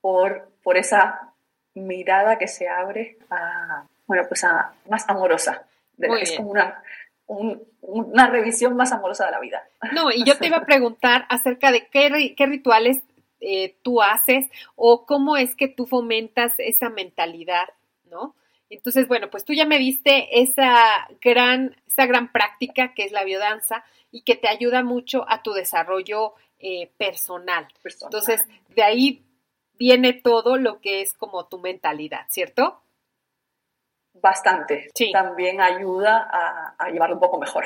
[0.00, 1.32] por, por esa
[1.74, 5.66] mirada que se abre a, bueno, pues a más amorosa.
[5.98, 6.82] Es como una,
[7.26, 9.62] una revisión más amorosa de la vida.
[9.92, 12.98] No, y yo te iba a preguntar acerca de qué, qué rituales
[13.40, 17.68] eh, tú haces o cómo es que tú fomentas esa mentalidad,
[18.10, 18.34] ¿no?
[18.70, 23.24] Entonces, bueno, pues tú ya me diste esa gran, esa gran práctica que es la
[23.24, 27.68] biodanza y que te ayuda mucho a tu desarrollo eh, personal.
[27.84, 28.42] Entonces,
[28.74, 29.22] de ahí
[29.78, 32.80] viene todo lo que es como tu mentalidad, ¿cierto?
[34.14, 34.90] Bastante.
[34.94, 35.12] Sí.
[35.12, 37.64] También ayuda a, a llevarlo un poco mejor.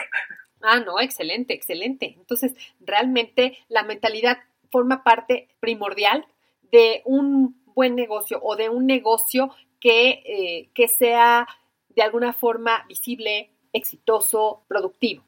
[0.61, 2.15] Ah, no, excelente, excelente.
[2.19, 4.39] Entonces, realmente la mentalidad
[4.71, 6.27] forma parte primordial
[6.71, 11.47] de un buen negocio o de un negocio que, eh, que sea
[11.91, 15.25] de alguna forma visible, exitoso, productivo.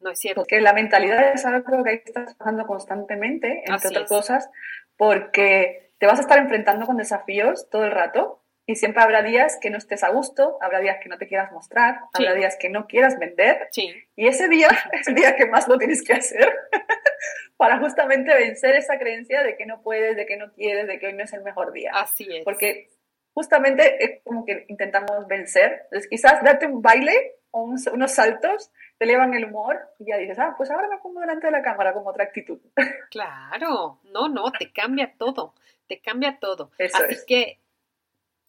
[0.00, 0.42] ¿No es cierto?
[0.42, 4.50] Porque la mentalidad es algo que hay que estar trabajando constantemente, entre otras cosas,
[4.96, 9.58] porque te vas a estar enfrentando con desafíos todo el rato y siempre habrá días
[9.60, 12.68] que no estés a gusto, habrá días que no te quieras mostrar, habrá días que
[12.68, 13.68] no quieras vender.
[14.16, 16.52] Y ese día es el día que más lo tienes que hacer
[17.56, 21.06] para justamente vencer esa creencia de que no puedes, de que no quieres, de que
[21.06, 21.92] hoy no es el mejor día.
[21.94, 22.44] Así es.
[22.44, 22.90] Porque
[23.34, 25.82] justamente es como que intentamos vencer.
[25.84, 30.38] Entonces, quizás darte un baile o unos saltos te elevan el humor y ya dices,
[30.40, 32.58] ah, pues ahora me pongo delante de la cámara con otra actitud.
[33.10, 35.54] Claro, no, no, te cambia todo,
[35.86, 36.72] te cambia todo.
[36.78, 37.60] Así que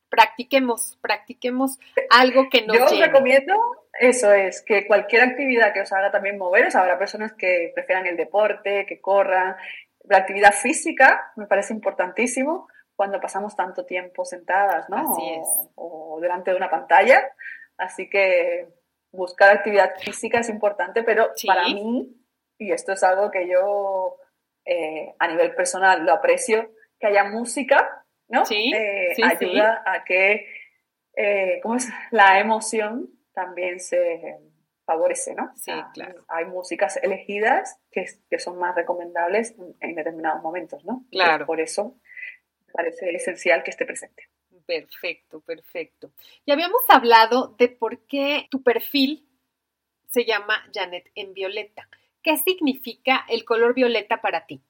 [0.10, 1.80] practiquemos, practiquemos
[2.10, 3.54] algo que nos Yo os recomiendo,
[4.00, 8.18] eso es, que cualquier actividad que os haga también moveros, habrá personas que prefieran el
[8.18, 9.56] deporte, que corran,
[10.04, 15.16] la actividad física me parece importantísimo, cuando pasamos tanto tiempo sentadas, ¿no?
[15.76, 17.32] O, delante de una pantalla.
[17.78, 18.68] Así que
[19.12, 22.12] buscar actividad física es importante, pero para mí,
[22.58, 24.18] y esto es algo que yo
[24.66, 28.46] eh, a nivel personal lo aprecio, que haya música, ¿no?
[28.46, 30.48] Sí, eh, ayuda a que,
[31.16, 31.90] eh, ¿cómo es?
[32.12, 34.38] La emoción también se
[34.86, 35.52] favorece, ¿no?
[35.56, 36.24] Sí, claro.
[36.28, 41.06] Hay músicas elegidas que, que, son más recomendables en determinados momentos, ¿no?
[41.12, 41.46] Claro.
[41.46, 41.98] por eso
[42.72, 44.30] parece esencial que esté presente.
[44.66, 46.12] Perfecto, perfecto.
[46.46, 49.28] Y habíamos hablado de por qué tu perfil
[50.10, 51.88] se llama Janet en violeta.
[52.22, 54.62] ¿Qué significa el color violeta para ti?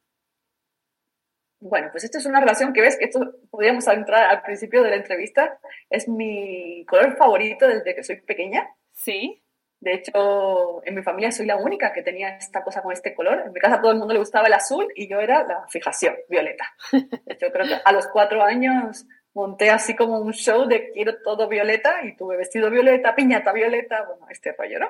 [1.59, 4.91] Bueno, pues esto es una relación que ves que esto podríamos entrar al principio de
[4.91, 5.59] la entrevista.
[5.89, 8.69] Es mi color favorito desde que soy pequeña.
[8.93, 9.43] Sí.
[9.79, 13.43] De hecho, en mi familia soy la única que tenía esta cosa con este color.
[13.45, 15.67] En mi casa a todo el mundo le gustaba el azul y yo era la
[15.67, 16.65] fijación, violeta.
[16.91, 21.21] De hecho, creo que a los cuatro años monté así como un show de quiero
[21.21, 24.89] todo violeta y tuve vestido violeta, piñata violeta, bueno, este rollo, ¿no?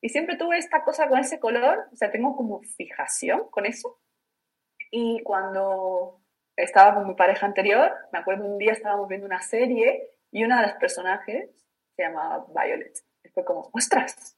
[0.00, 3.98] Y siempre tuve esta cosa con ese color, o sea, tengo como fijación con eso.
[4.94, 6.20] Y cuando
[6.54, 10.60] estaba con mi pareja anterior, me acuerdo un día estábamos viendo una serie y una
[10.60, 11.48] de las personajes
[11.96, 12.92] se llamaba Violet.
[13.24, 14.36] Y fue como, ostras,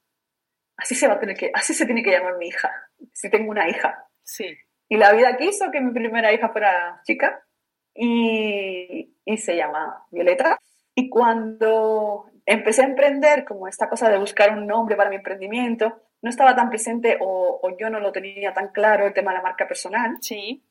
[0.76, 2.70] así se va a tener que, así se tiene que llamar mi hija,
[3.12, 4.06] si tengo una hija.
[4.22, 4.56] Sí.
[4.88, 7.44] Y la vida quiso que mi primera hija fuera chica
[7.92, 10.56] y, y se llama Violeta.
[10.94, 16.00] Y cuando empecé a emprender, como esta cosa de buscar un nombre para mi emprendimiento,
[16.24, 19.36] no estaba tan presente o, o yo no lo tenía tan claro el tema de
[19.38, 20.16] la marca personal.
[20.20, 20.64] Sí.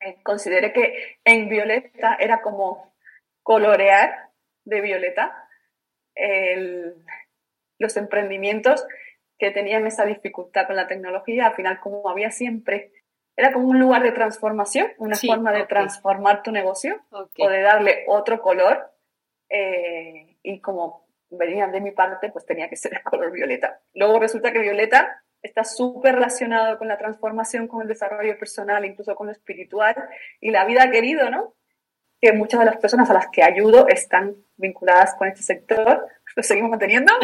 [0.00, 2.94] Eh, consideré que en Violeta era como
[3.42, 4.30] colorear
[4.64, 5.48] de Violeta
[6.14, 6.94] el,
[7.78, 8.86] los emprendimientos
[9.38, 11.46] que tenían esa dificultad con la tecnología.
[11.46, 12.92] Al final, como había siempre,
[13.36, 17.60] era como un lugar de transformación, una Sí, forma de transformar tu negocio o de
[17.62, 18.92] darle otro color.
[19.48, 23.80] eh, y como venían de mi parte, pues tenía que ser el color violeta.
[23.94, 29.14] Luego resulta que violeta está súper relacionado con la transformación, con el desarrollo personal, incluso
[29.14, 29.96] con lo espiritual
[30.40, 31.54] y la vida querido, ¿no?
[32.20, 36.06] Que muchas de las personas a las que ayudo están vinculadas con este sector.
[36.36, 37.12] Lo seguimos manteniendo.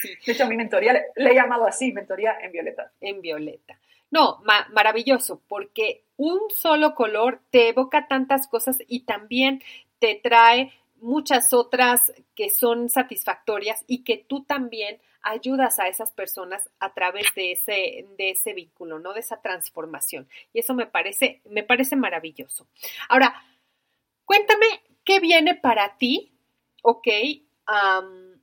[0.00, 2.92] Sí, De hecho, a mi mentoría le, le he llamado así, mentoría en violeta.
[3.00, 3.78] en violeta.
[4.10, 9.60] No, ma- maravilloso, porque un solo color te evoca tantas cosas y también
[9.98, 10.72] te trae
[11.02, 17.26] muchas otras que son satisfactorias y que tú también ayudas a esas personas a través
[17.34, 19.12] de ese, de ese vínculo, ¿no?
[19.12, 20.28] De esa transformación.
[20.52, 22.66] Y eso me parece, me parece maravilloso.
[23.08, 23.34] Ahora,
[24.24, 24.66] cuéntame
[25.04, 26.32] qué viene para ti,
[26.82, 27.08] ok,
[27.66, 28.40] am,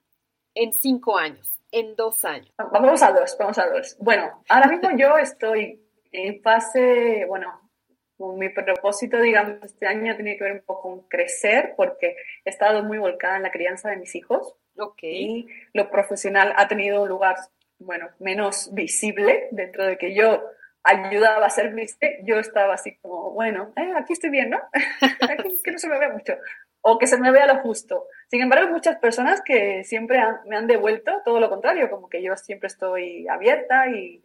[0.53, 2.51] en cinco años, en dos años.
[2.57, 3.97] Vamos a dos, vamos a dos.
[3.99, 5.81] Bueno, ahora mismo yo estoy
[6.11, 7.68] en fase, bueno,
[8.19, 12.15] mi propósito, digamos, este año tiene que ver un poco con crecer, porque
[12.45, 16.69] he estado muy volcada en la crianza de mis hijos Ok, y lo profesional ha
[16.69, 17.35] tenido un lugar,
[17.79, 20.41] bueno, menos visible dentro de que yo
[20.83, 24.59] ayudaba a ser visible, yo estaba así como, bueno, eh, aquí estoy bien, ¿no?
[25.29, 26.33] Aquí, que no se me vea mucho.
[26.81, 28.07] O que se me vea lo justo.
[28.29, 32.23] Sin embargo, muchas personas que siempre han- me han devuelto todo lo contrario, como que
[32.23, 34.23] yo siempre estoy abierta y...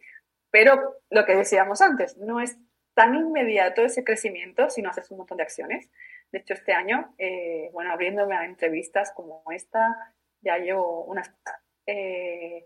[0.51, 2.57] Pero lo que decíamos antes, no es
[2.95, 5.91] tan inmediato ese crecimiento si no haces un montón de acciones.
[6.31, 11.31] De hecho, este año, eh, bueno, abriéndome a entrevistas como esta, ya llevo unas...
[11.85, 12.65] eh,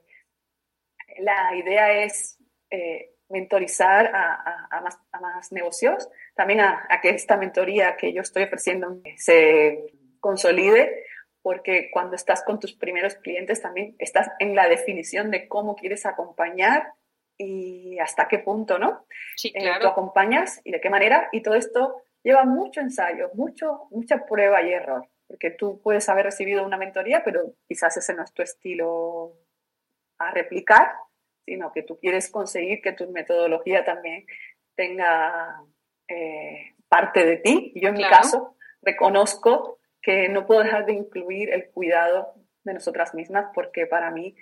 [1.18, 2.38] la idea es
[2.70, 9.92] eh, mentorizar a, más, negocios, también a que esta mentoría que yo estoy ofreciendo se
[10.20, 11.04] consolide,
[11.42, 16.06] porque cuando estás con tus primeros clientes también estás en la definición de cómo quieres
[16.06, 16.94] acompañar
[17.40, 19.06] y hasta qué punto, ¿no?
[19.38, 19.88] sí, eh, tú claro.
[19.88, 21.30] acompañas y de qué manera.
[21.32, 25.08] Y todo esto lleva mucho ensayo, mucho, mucha prueba y error.
[25.26, 29.36] Porque tú puedes haber recibido una mentoría, pero quizás ese no es tu estilo
[30.18, 30.92] a replicar,
[31.46, 34.26] sino que tú quieres conseguir que tu metodología también
[34.76, 35.64] tenga
[36.10, 37.72] eh, parte de ti.
[37.74, 42.34] Y yo en mi caso reconozco que no puedo dejar de incluir el cuidado
[42.64, 44.36] de nosotras mismas porque para mí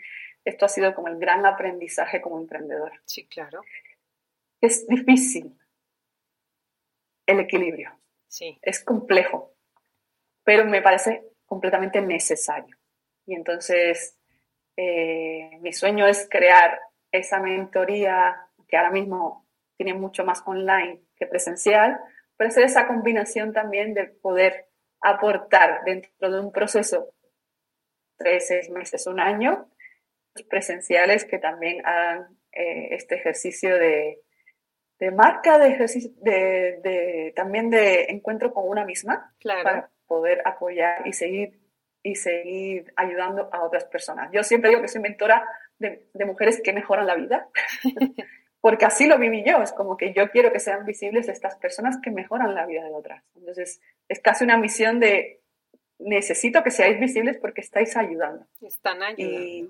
[0.48, 3.62] esto ha sido como el gran aprendizaje como emprendedor Sí, claro.
[4.62, 5.58] es difícil
[7.26, 7.92] el equilibrio,
[8.28, 9.54] Sí, es complejo,
[10.44, 12.78] pero me parece completamente necesario.
[13.26, 14.18] Y entonces,
[14.78, 16.80] eh, mi sueño es crear
[17.12, 18.36] esa mentoría
[18.68, 19.46] que ahora mismo
[19.78, 22.00] tiene mucho más online que presencial,
[22.36, 24.68] pero hacer esa combinación también de poder
[25.02, 27.14] aportar dentro de un proceso
[28.18, 29.70] tres, seis meses, un año,
[30.44, 34.20] presenciales que también hagan eh, este ejercicio de,
[35.00, 39.64] de marca, de ejercicio, de, de- también de encuentro con una misma claro.
[39.64, 41.60] para poder apoyar y seguir
[42.04, 44.30] y seguir ayudando a otras personas.
[44.32, 45.46] Yo siempre digo que soy mentora
[45.78, 47.50] de, de mujeres que mejoran la vida,
[48.62, 49.62] porque así lo viví yo.
[49.62, 52.94] Es como que yo quiero que sean visibles estas personas que mejoran la vida de
[52.94, 53.24] otras.
[53.36, 55.42] Entonces, es casi una misión de
[56.00, 58.46] necesito que seáis visibles porque estáis ayudando.
[58.62, 59.42] Están ayudando.
[59.42, 59.70] Y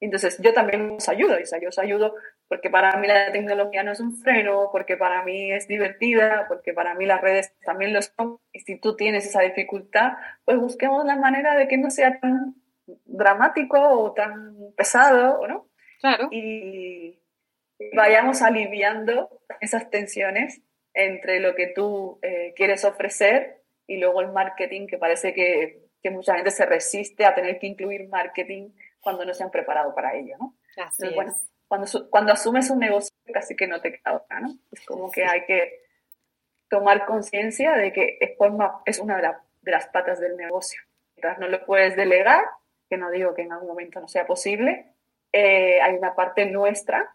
[0.00, 2.14] entonces yo también os ayudo, o sea, yo os ayudo
[2.48, 6.72] porque para mí la tecnología no es un freno, porque para mí es divertida, porque
[6.72, 8.38] para mí las redes también lo son.
[8.52, 10.12] Y si tú tienes esa dificultad,
[10.44, 12.54] pues busquemos la manera de que no sea tan
[13.04, 15.68] dramático o tan pesado, ¿no?
[16.00, 16.28] Claro.
[16.30, 17.18] Y
[17.94, 20.62] vayamos aliviando esas tensiones
[20.94, 26.10] entre lo que tú eh, quieres ofrecer y luego el marketing, que parece que, que,
[26.10, 28.70] mucha gente se resiste a tener que incluir marketing
[29.06, 30.56] cuando no se han preparado para ello, ¿no?
[30.84, 31.32] Así bueno,
[31.68, 34.48] cuando, cuando asumes un negocio casi que no te queda otra, ¿no?
[34.72, 35.78] Es como que hay que
[36.68, 39.32] tomar conciencia de que es, forma, es una de,
[39.62, 40.80] de, las patas del negocio.
[41.14, 42.46] Mientras no lo puedes delegar,
[42.90, 44.86] que no digo que en algún momento no sea posible,
[45.32, 47.14] eh, hay una parte nuestra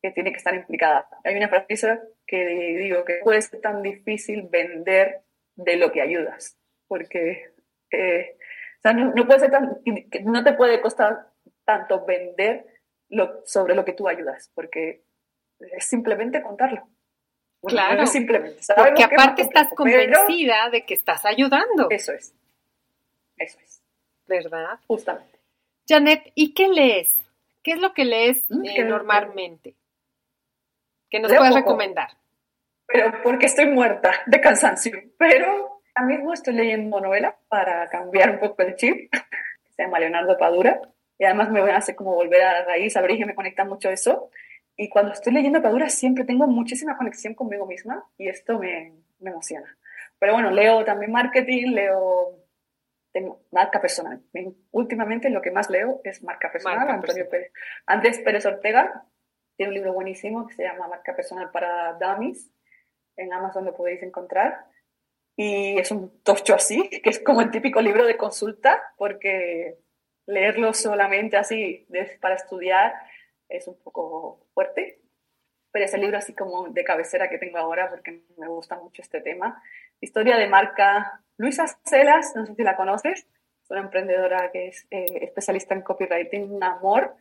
[0.00, 1.08] que tiene que estar implicada.
[1.24, 2.44] Hay una frase que
[2.78, 5.22] digo que puede ser tan difícil vender
[5.56, 7.50] de lo que ayudas, porque
[7.90, 8.36] eh,
[8.84, 9.78] no, puede ser tan,
[10.24, 11.28] no te puede costar
[11.64, 12.66] tanto vender
[13.08, 15.04] lo, sobre lo que tú ayudas, porque
[15.58, 16.88] es simplemente contarlo.
[17.62, 18.60] claro, simplemente.
[18.76, 21.88] Porque aparte estás convencida de que estás ayudando.
[21.90, 22.34] Eso es.
[23.36, 23.82] Eso es.
[24.26, 24.78] ¿Verdad?
[24.86, 25.38] Justamente.
[25.88, 27.14] Janet, ¿y qué lees?
[27.62, 29.74] ¿Qué es lo que lees mm, eh, normalmente?
[31.10, 32.10] Que nos puedes recomendar.
[32.86, 34.98] Pero porque estoy muerta de cansancio.
[35.18, 39.12] Pero ahora mismo estoy leyendo novela para cambiar un poco el chip.
[39.76, 40.80] Se llama Leonardo Padura.
[41.18, 44.30] Y además me hace como volver a la raíz, a que me conecta mucho eso.
[44.76, 49.30] Y cuando estoy leyendo Padura siempre tengo muchísima conexión conmigo misma y esto me, me
[49.30, 49.76] emociona.
[50.18, 52.42] Pero bueno, leo también marketing, leo
[53.12, 54.22] tengo marca personal.
[54.70, 56.88] Últimamente lo que más leo es marca personal.
[56.88, 57.52] Antonio Pérez.
[57.86, 59.04] Andrés Pérez Ortega
[59.56, 62.50] tiene un libro buenísimo que se llama Marca Personal para Dummies.
[63.16, 64.66] En Amazon lo podéis encontrar.
[65.36, 69.78] Y es un tocho así, que es como el típico libro de consulta, porque
[70.26, 71.86] leerlo solamente así
[72.20, 72.92] para estudiar
[73.48, 75.00] es un poco fuerte.
[75.70, 79.00] Pero es el libro así como de cabecera que tengo ahora porque me gusta mucho
[79.00, 79.62] este tema.
[80.00, 83.26] Historia de marca Luisa Celas, no sé si la conoces,
[83.62, 87.16] es una emprendedora que es eh, especialista en copywriting, un amor.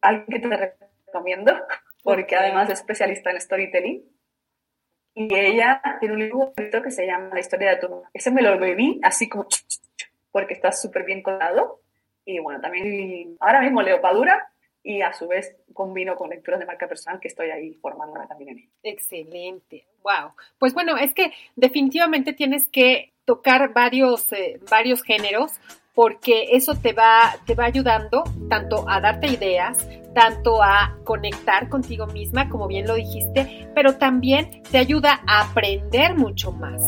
[0.00, 0.76] Alguien que te
[1.06, 1.52] recomiendo,
[2.02, 4.15] porque además es especialista en storytelling.
[5.18, 6.52] Y ella tiene un libro
[6.84, 9.46] que se llama La historia de tu Ese me lo bebí así como
[10.30, 11.80] porque está súper bien colado.
[12.26, 14.52] Y bueno, también ahora mismo leo Padura
[14.82, 18.50] y a su vez combino con lecturas de marca personal que estoy ahí formándome también
[18.50, 18.70] en.
[18.82, 20.32] Excelente, wow.
[20.58, 25.58] Pues bueno, es que definitivamente tienes que tocar varios, eh, varios géneros
[25.96, 32.06] porque eso te va, te va ayudando tanto a darte ideas, tanto a conectar contigo
[32.06, 36.82] misma, como bien lo dijiste, pero también te ayuda a aprender mucho más.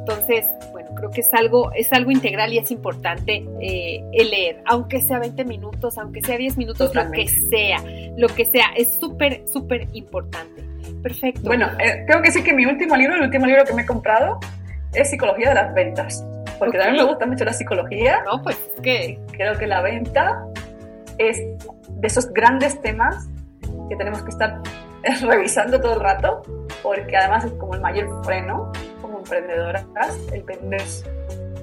[0.00, 0.44] Entonces,
[0.94, 5.18] creo que es algo, es algo integral y es importante eh, el leer, aunque sea
[5.18, 7.82] 20 minutos, aunque sea 10 minutos, lo que sea,
[8.18, 10.62] lo que sea, es súper, súper importante.
[11.02, 11.40] Perfecto.
[11.44, 13.86] Bueno, eh, tengo que decir que mi último libro, el último libro que me he
[13.86, 14.38] comprado,
[14.92, 16.22] es Psicología de las Ventas,
[16.60, 18.22] porque también me gusta mucho la psicología.
[18.24, 20.44] No, pues que creo que la venta
[21.18, 21.38] es
[21.88, 23.28] de esos grandes temas
[23.88, 24.60] que tenemos que estar
[25.22, 26.42] revisando todo el rato,
[26.84, 28.70] porque además es como el mayor freno
[29.20, 29.86] emprendedoras,
[30.32, 30.82] el vender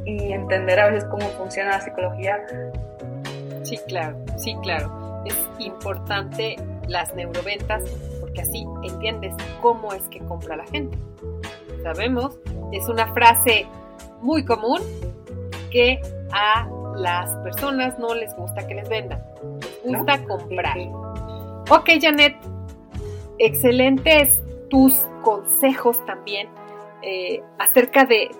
[0.05, 2.39] y entender a veces cómo funciona la psicología.
[3.63, 5.21] Sí, claro, sí, claro.
[5.25, 6.55] Es importante
[6.87, 7.83] las neuroventas
[8.21, 10.97] porque así entiendes cómo es que compra la gente.
[11.83, 12.39] Sabemos,
[12.71, 13.67] es una frase
[14.21, 14.81] muy común
[15.71, 16.01] que
[16.31, 19.23] a las personas no les gusta que les vendan,
[19.85, 20.77] les gusta comprar.
[21.69, 22.35] Ok, Janet,
[23.37, 24.37] excelentes
[24.69, 26.49] tus consejos también
[27.01, 28.31] eh, acerca de,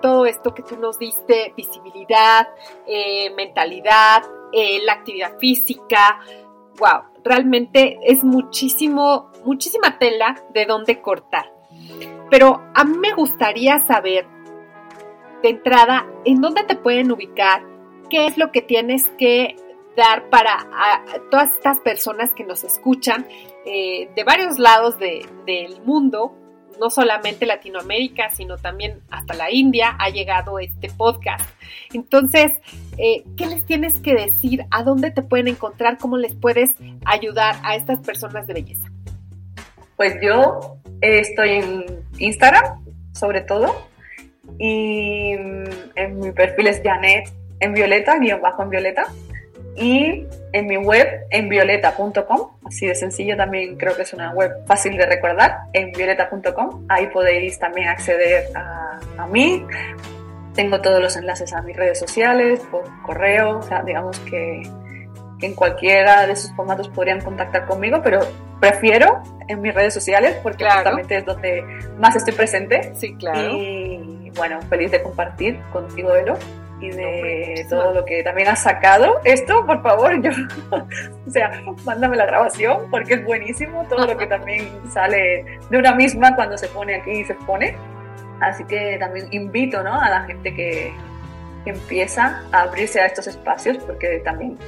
[0.00, 2.48] todo esto que tú nos diste, visibilidad,
[2.86, 4.22] eh, mentalidad,
[4.52, 6.20] eh, la actividad física.
[6.78, 11.52] Wow, realmente es muchísimo, muchísima tela de dónde cortar.
[12.30, 14.26] Pero a mí me gustaría saber
[15.42, 17.62] de entrada en dónde te pueden ubicar,
[18.10, 19.56] qué es lo que tienes que
[19.96, 20.66] dar para
[21.30, 23.26] todas estas personas que nos escuchan
[23.64, 26.34] de varios lados del mundo
[26.78, 31.48] no solamente Latinoamérica, sino también hasta la India ha llegado este podcast.
[31.92, 32.52] Entonces,
[32.98, 34.64] eh, ¿qué les tienes que decir?
[34.70, 35.98] ¿A dónde te pueden encontrar?
[35.98, 36.74] ¿Cómo les puedes
[37.04, 38.90] ayudar a estas personas de belleza?
[39.96, 43.74] Pues yo estoy en Instagram, sobre todo,
[44.58, 45.32] y
[45.94, 47.28] en mi perfil es Janet
[47.60, 49.06] en Violeta, guion bajo en Violeta
[49.76, 54.50] y en mi web en violeta.com, así de sencillo también creo que es una web
[54.66, 59.66] fácil de recordar, en violeta.com, ahí podéis también acceder a, a, mí,
[60.54, 64.62] tengo todos los enlaces a mis redes sociales, por correo, o sea, digamos que,
[65.38, 68.20] que en cualquiera de esos formatos podrían contactar conmigo, pero
[68.60, 71.62] prefiero en mis redes sociales porque justamente es donde
[71.98, 72.92] más estoy presente.
[72.94, 73.52] Sí, claro.
[73.52, 76.36] Y bueno, feliz de compartir contigo, Elo
[76.80, 79.20] y de todo lo que también has sacado.
[79.24, 80.30] Esto, por favor, yo,
[81.26, 85.94] o sea, mándame la grabación porque es buenísimo todo lo que también sale de una
[85.94, 87.76] misma cuando se pone aquí y se pone.
[88.40, 89.98] Así que también invito ¿no?
[89.98, 90.92] a la gente que,
[91.64, 94.58] que empieza a abrirse a estos espacios porque también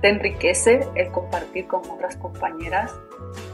[0.00, 2.92] te enriquece el compartir con otras compañeras,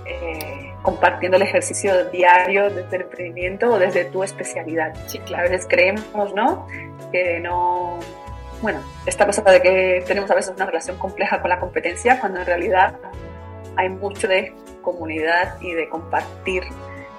[0.07, 4.95] eh, compartiendo el ejercicio diario desde el emprendimiento o desde tu especialidad.
[5.07, 5.51] Sí, A claro.
[5.51, 6.67] veces creemos, ¿no?
[7.13, 7.99] Que no.
[8.63, 12.41] Bueno, esta cosa de que tenemos a veces una relación compleja con la competencia, cuando
[12.41, 12.97] en realidad
[13.77, 14.53] hay mucho de
[14.83, 16.65] comunidad y de compartir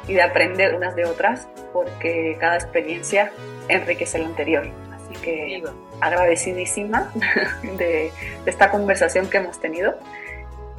[0.07, 3.31] y de aprender unas de otras, porque cada experiencia
[3.67, 4.67] enriquece la anterior.
[4.95, 5.63] Así que
[6.01, 7.11] agradecidísima
[7.77, 8.11] de,
[8.43, 9.97] de esta conversación que hemos tenido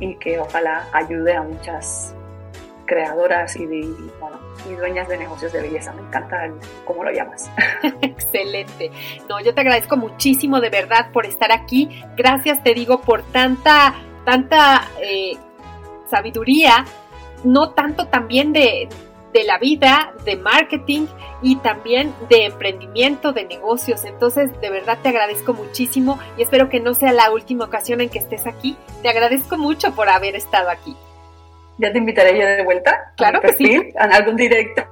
[0.00, 2.14] y que ojalá ayude a muchas
[2.86, 4.38] creadoras y, de- bueno,
[4.68, 5.92] y dueñas de negocios de belleza.
[5.92, 6.50] Me encanta
[6.84, 7.50] cómo lo llamas.
[8.02, 8.90] Excelente.
[9.28, 12.02] No, yo te agradezco muchísimo de verdad por estar aquí.
[12.16, 13.94] Gracias, te digo, por tanta,
[14.24, 15.36] tanta eh,
[16.10, 16.84] sabiduría,
[17.44, 18.88] no tanto también de,
[19.32, 21.06] de la vida, de marketing
[21.42, 24.04] y también de emprendimiento, de negocios.
[24.04, 28.08] Entonces, de verdad te agradezco muchísimo y espero que no sea la última ocasión en
[28.08, 28.76] que estés aquí.
[29.02, 30.96] Te agradezco mucho por haber estado aquí.
[31.78, 33.64] Ya te invitaré yo de vuelta Claro a mi que sí.
[33.64, 34.82] perfil, en algún directo,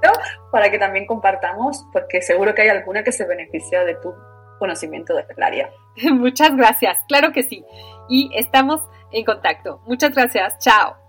[0.51, 4.13] para que también compartamos, porque seguro que hay alguna que se beneficia de tu
[4.57, 5.69] conocimiento del área.
[6.11, 7.63] Muchas gracias, claro que sí.
[8.07, 8.81] Y estamos
[9.11, 9.81] en contacto.
[9.85, 11.08] Muchas gracias, chao.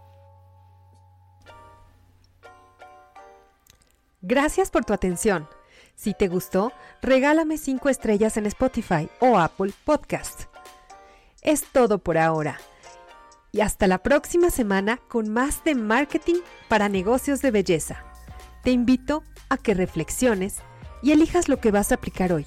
[4.23, 5.49] Gracias por tu atención.
[5.95, 10.43] Si te gustó, regálame 5 estrellas en Spotify o Apple Podcast.
[11.41, 12.59] Es todo por ahora.
[13.51, 18.05] Y hasta la próxima semana con más de marketing para negocios de belleza.
[18.63, 20.59] Te invito a que reflexiones
[21.03, 22.47] y elijas lo que vas a aplicar hoy.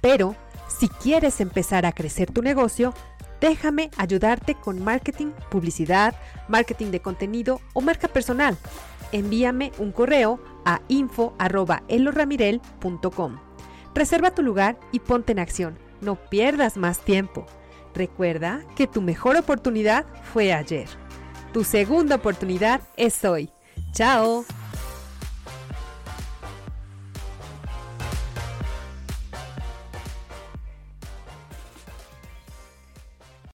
[0.00, 0.36] Pero,
[0.68, 2.94] si quieres empezar a crecer tu negocio,
[3.40, 6.14] déjame ayudarte con marketing, publicidad,
[6.46, 8.56] marketing de contenido o marca personal.
[9.12, 13.36] Envíame un correo a info@eloramirel.com.
[13.94, 15.78] Reserva tu lugar y ponte en acción.
[16.00, 17.46] No pierdas más tiempo.
[17.94, 20.88] Recuerda que tu mejor oportunidad fue ayer.
[21.52, 23.50] Tu segunda oportunidad es hoy.
[23.92, 24.44] Chao.